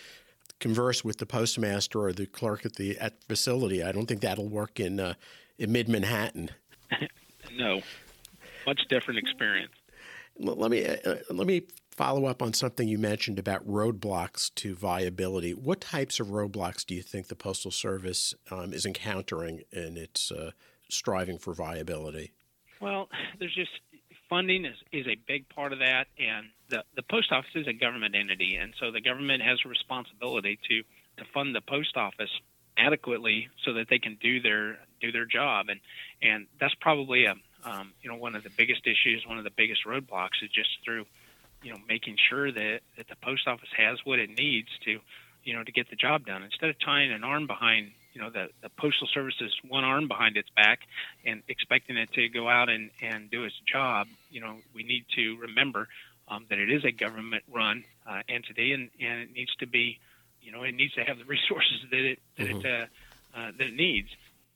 converse 0.58 1.04
with 1.04 1.18
the 1.18 1.26
postmaster 1.26 2.00
or 2.00 2.12
the 2.12 2.26
clerk 2.26 2.66
at 2.66 2.74
the 2.74 2.98
at 2.98 3.22
facility. 3.22 3.84
I 3.84 3.92
don't 3.92 4.06
think 4.06 4.20
that'll 4.20 4.48
work 4.48 4.80
in 4.80 4.98
uh, 4.98 5.14
in 5.58 5.70
mid 5.70 5.88
Manhattan. 5.88 6.50
no, 7.56 7.82
much 8.66 8.80
different 8.88 9.20
experience. 9.20 9.74
Let 10.36 10.72
me 10.72 10.84
uh, 10.84 11.18
let 11.30 11.46
me 11.46 11.68
follow 11.96 12.26
up 12.26 12.42
on 12.42 12.52
something 12.52 12.88
you 12.88 12.98
mentioned 12.98 13.38
about 13.38 13.66
roadblocks 13.66 14.52
to 14.56 14.74
viability. 14.74 15.52
What 15.54 15.80
types 15.80 16.18
of 16.18 16.28
roadblocks 16.28 16.84
do 16.84 16.94
you 16.94 17.02
think 17.02 17.28
the 17.28 17.36
Postal 17.36 17.70
Service 17.70 18.34
um, 18.50 18.72
is 18.72 18.84
encountering 18.84 19.62
in 19.70 19.96
its 19.96 20.32
uh, 20.32 20.50
striving 20.88 21.38
for 21.38 21.54
viability? 21.54 22.32
Well, 22.80 23.08
there's 23.38 23.54
just 23.54 23.70
funding 24.28 24.64
is, 24.64 24.76
is 24.92 25.06
a 25.06 25.16
big 25.28 25.48
part 25.48 25.72
of 25.72 25.78
that, 25.78 26.06
and 26.18 26.46
the, 26.68 26.82
the 26.96 27.02
post 27.02 27.30
office 27.30 27.50
is 27.54 27.66
a 27.68 27.72
government 27.72 28.14
entity, 28.16 28.56
and 28.56 28.74
so 28.80 28.90
the 28.90 29.00
government 29.00 29.42
has 29.42 29.58
a 29.64 29.68
responsibility 29.68 30.58
to, 30.68 30.82
to 31.22 31.30
fund 31.32 31.54
the 31.54 31.60
post 31.60 31.96
office 31.96 32.30
adequately 32.76 33.48
so 33.64 33.74
that 33.74 33.86
they 33.88 34.00
can 34.00 34.18
do 34.20 34.40
their 34.40 34.78
do 35.00 35.12
their 35.12 35.26
job, 35.26 35.66
and 35.68 35.78
and 36.22 36.46
that's 36.58 36.74
probably 36.80 37.26
a 37.26 37.34
um, 37.64 37.92
you 38.02 38.10
know 38.10 38.16
one 38.16 38.34
of 38.34 38.42
the 38.42 38.50
biggest 38.56 38.84
issues, 38.84 39.24
one 39.28 39.38
of 39.38 39.44
the 39.44 39.52
biggest 39.56 39.82
roadblocks 39.86 40.42
is 40.42 40.50
just 40.50 40.70
through 40.84 41.04
you 41.64 41.72
know 41.72 41.78
making 41.88 42.16
sure 42.30 42.52
that 42.52 42.80
that 42.96 43.08
the 43.08 43.16
post 43.22 43.48
office 43.48 43.68
has 43.76 43.98
what 44.04 44.18
it 44.18 44.30
needs 44.30 44.68
to 44.84 45.00
you 45.42 45.54
know 45.54 45.64
to 45.64 45.72
get 45.72 45.90
the 45.90 45.96
job 45.96 46.26
done 46.26 46.42
instead 46.42 46.70
of 46.70 46.76
tying 46.78 47.12
an 47.12 47.24
arm 47.24 47.46
behind 47.46 47.90
you 48.12 48.20
know 48.20 48.30
the, 48.30 48.48
the 48.62 48.68
postal 48.78 49.08
service's 49.12 49.52
one 49.66 49.82
arm 49.82 50.06
behind 50.06 50.36
its 50.36 50.48
back 50.56 50.80
and 51.26 51.42
expecting 51.48 51.96
it 51.96 52.12
to 52.12 52.28
go 52.28 52.48
out 52.48 52.68
and 52.68 52.90
and 53.02 53.30
do 53.30 53.44
its 53.44 53.54
job 53.70 54.06
you 54.30 54.40
know 54.40 54.56
we 54.74 54.82
need 54.82 55.04
to 55.16 55.36
remember 55.38 55.88
um, 56.28 56.46
that 56.48 56.58
it 56.58 56.70
is 56.70 56.84
a 56.84 56.92
government 56.92 57.42
run 57.52 57.84
uh, 58.06 58.20
entity 58.28 58.72
and 58.72 58.90
and 59.00 59.22
it 59.22 59.32
needs 59.34 59.54
to 59.56 59.66
be 59.66 59.98
you 60.40 60.52
know 60.52 60.62
it 60.62 60.74
needs 60.74 60.94
to 60.94 61.02
have 61.02 61.18
the 61.18 61.24
resources 61.36 61.80
that 61.90 62.00
it 62.00 62.18
that 62.36 62.46
mm-hmm. 62.46 62.58
it 62.58 62.66
uh, 62.66 63.38
uh, 63.38 63.50
that 63.58 63.66
it 63.66 63.74
needs 63.74 64.08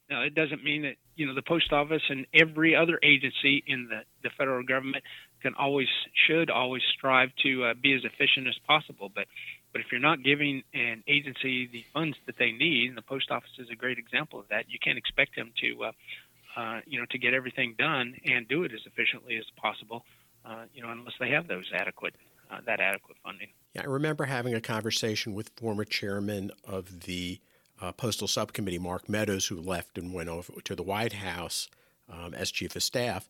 now 0.08 0.22
it 0.22 0.34
doesn't 0.34 0.62
mean 0.62 0.82
that 0.82 0.94
you 1.16 1.26
know 1.26 1.34
the 1.34 1.42
post 1.42 1.72
office 1.72 2.02
and 2.08 2.26
every 2.32 2.76
other 2.76 2.98
agency 3.02 3.62
in 3.66 3.88
the 3.88 4.02
the 4.22 4.30
federal 4.36 4.62
government 4.62 5.04
can 5.42 5.54
always 5.54 5.88
should 6.26 6.50
always 6.50 6.82
strive 6.96 7.30
to 7.42 7.64
uh, 7.64 7.74
be 7.74 7.94
as 7.94 8.04
efficient 8.04 8.46
as 8.46 8.56
possible. 8.66 9.10
But 9.14 9.26
but 9.72 9.80
if 9.80 9.88
you're 9.92 10.00
not 10.00 10.22
giving 10.22 10.62
an 10.74 11.04
agency 11.06 11.66
the 11.66 11.84
funds 11.92 12.16
that 12.26 12.36
they 12.38 12.52
need, 12.52 12.88
and 12.88 12.96
the 12.96 13.02
post 13.02 13.30
office 13.30 13.50
is 13.58 13.68
a 13.70 13.76
great 13.76 13.98
example 13.98 14.40
of 14.40 14.48
that, 14.48 14.64
you 14.68 14.78
can't 14.78 14.98
expect 14.98 15.36
them 15.36 15.52
to 15.60 15.84
uh, 15.84 15.92
uh, 16.56 16.80
you 16.86 16.98
know 16.98 17.06
to 17.10 17.18
get 17.18 17.34
everything 17.34 17.74
done 17.78 18.14
and 18.24 18.48
do 18.48 18.64
it 18.64 18.72
as 18.72 18.80
efficiently 18.86 19.36
as 19.36 19.44
possible. 19.56 20.04
Uh, 20.44 20.64
you 20.72 20.82
know, 20.82 20.90
unless 20.90 21.14
they 21.20 21.30
have 21.30 21.46
those 21.46 21.70
adequate 21.74 22.14
uh, 22.50 22.58
that 22.66 22.80
adequate 22.80 23.16
funding. 23.22 23.48
Yeah, 23.74 23.82
I 23.82 23.86
remember 23.86 24.24
having 24.24 24.54
a 24.54 24.60
conversation 24.60 25.34
with 25.34 25.50
former 25.56 25.84
chairman 25.84 26.50
of 26.64 27.00
the 27.02 27.40
uh, 27.80 27.92
Postal 27.92 28.28
Subcommittee, 28.28 28.78
Mark 28.78 29.08
Meadows, 29.08 29.46
who 29.46 29.60
left 29.60 29.98
and 29.98 30.12
went 30.12 30.28
over 30.28 30.52
to 30.64 30.74
the 30.74 30.82
White 30.82 31.14
House 31.14 31.68
um, 32.10 32.34
as 32.34 32.50
chief 32.50 32.74
of 32.74 32.82
staff, 32.82 33.28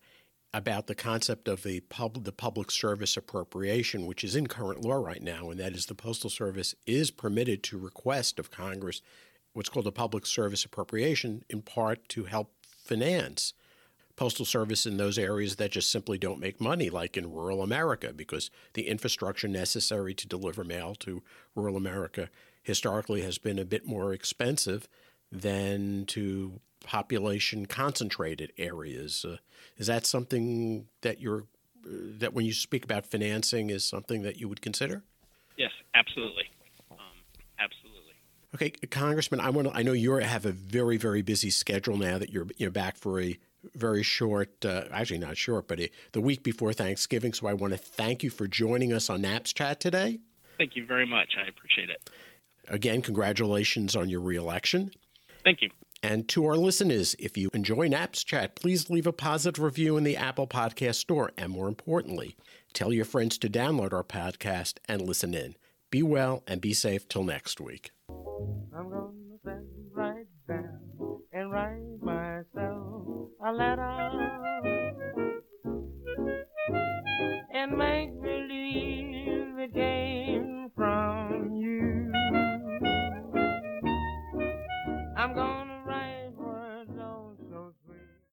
about 0.54 0.86
the 0.86 0.94
concept 0.94 1.46
of 1.46 1.62
the, 1.62 1.80
pub- 1.80 2.24
the 2.24 2.32
public 2.32 2.70
service 2.70 3.16
appropriation, 3.16 4.06
which 4.06 4.24
is 4.24 4.34
in 4.34 4.46
current 4.46 4.82
law 4.82 4.94
right 4.94 5.22
now, 5.22 5.50
and 5.50 5.60
that 5.60 5.74
is 5.74 5.86
the 5.86 5.94
Postal 5.94 6.30
Service 6.30 6.74
is 6.86 7.10
permitted 7.10 7.62
to 7.64 7.78
request 7.78 8.38
of 8.38 8.50
Congress 8.50 9.02
what's 9.52 9.68
called 9.68 9.86
a 9.86 9.92
public 9.92 10.24
service 10.24 10.64
appropriation, 10.64 11.44
in 11.48 11.62
part 11.62 12.08
to 12.08 12.24
help 12.24 12.52
finance 12.62 13.52
postal 14.14 14.44
service 14.44 14.84
in 14.84 14.96
those 14.96 15.16
areas 15.16 15.56
that 15.56 15.70
just 15.70 15.90
simply 15.90 16.18
don't 16.18 16.40
make 16.40 16.60
money, 16.60 16.90
like 16.90 17.16
in 17.16 17.32
rural 17.32 17.62
America, 17.62 18.12
because 18.12 18.50
the 18.74 18.88
infrastructure 18.88 19.48
necessary 19.48 20.12
to 20.12 20.26
deliver 20.26 20.64
mail 20.64 20.94
to 20.96 21.22
rural 21.54 21.76
America 21.76 22.28
historically 22.62 23.22
has 23.22 23.38
been 23.38 23.58
a 23.58 23.64
bit 23.64 23.86
more 23.86 24.12
expensive 24.12 24.88
than 25.30 26.04
to 26.06 26.60
population 26.88 27.66
concentrated 27.66 28.50
areas. 28.56 29.22
Uh, 29.22 29.36
is 29.76 29.86
that 29.88 30.06
something 30.06 30.86
that 31.02 31.20
you're 31.20 31.44
uh, 31.84 31.90
that 32.18 32.32
when 32.32 32.46
you 32.46 32.52
speak 32.54 32.82
about 32.82 33.04
financing 33.06 33.68
is 33.68 33.84
something 33.84 34.22
that 34.22 34.38
you 34.40 34.48
would 34.48 34.62
consider? 34.62 35.04
Yes, 35.58 35.70
absolutely, 35.94 36.44
um, 36.90 36.98
absolutely. 37.58 38.14
Okay, 38.54 38.70
Congressman, 38.88 39.38
I 39.38 39.50
want 39.50 39.68
to, 39.68 39.76
I 39.76 39.82
know 39.82 39.92
you 39.92 40.14
have 40.14 40.46
a 40.46 40.52
very 40.52 40.96
very 40.96 41.20
busy 41.20 41.50
schedule 41.50 41.98
now 41.98 42.16
that 42.16 42.30
you're 42.30 42.46
you're 42.56 42.70
back 42.70 42.96
for 42.96 43.20
a 43.20 43.38
very 43.74 44.02
short, 44.02 44.64
uh, 44.64 44.84
actually 44.90 45.18
not 45.18 45.36
short, 45.36 45.68
but 45.68 45.78
a, 45.80 45.90
the 46.12 46.22
week 46.22 46.42
before 46.42 46.72
Thanksgiving. 46.72 47.34
So 47.34 47.48
I 47.48 47.52
want 47.52 47.74
to 47.74 47.78
thank 47.78 48.22
you 48.22 48.30
for 48.30 48.48
joining 48.48 48.94
us 48.94 49.10
on 49.10 49.20
Naps 49.20 49.52
Chat 49.52 49.78
today. 49.78 50.20
Thank 50.56 50.74
you 50.74 50.86
very 50.86 51.06
much. 51.06 51.36
I 51.36 51.48
appreciate 51.48 51.90
it. 51.90 52.08
Again, 52.68 53.02
congratulations 53.02 53.94
on 53.94 54.08
your 54.08 54.20
reelection. 54.20 54.92
Thank 55.44 55.60
you. 55.62 55.70
And 56.02 56.28
to 56.28 56.46
our 56.46 56.56
listeners, 56.56 57.16
if 57.18 57.36
you 57.36 57.50
enjoy 57.52 57.88
Naps 57.88 58.22
Chat, 58.22 58.54
please 58.54 58.88
leave 58.88 59.06
a 59.06 59.12
positive 59.12 59.62
review 59.62 59.96
in 59.96 60.04
the 60.04 60.16
Apple 60.16 60.46
Podcast 60.46 60.96
Store. 60.96 61.32
And 61.36 61.50
more 61.50 61.66
importantly, 61.66 62.36
tell 62.72 62.92
your 62.92 63.04
friends 63.04 63.36
to 63.38 63.48
download 63.48 63.92
our 63.92 64.04
podcast 64.04 64.74
and 64.86 65.02
listen 65.02 65.34
in. 65.34 65.56
Be 65.90 66.02
well 66.02 66.44
and 66.46 66.60
be 66.60 66.72
safe 66.72 67.08
till 67.08 67.24
next 67.24 67.60
week. 67.60 67.90
I'm 68.08 68.90
gonna 68.90 69.08
sit 69.44 69.64
right 69.92 70.26
down 70.46 71.20
and 71.32 71.50
write 71.50 72.00
myself 72.00 73.28
a 73.44 73.52
letter 73.52 74.08
and 77.52 77.76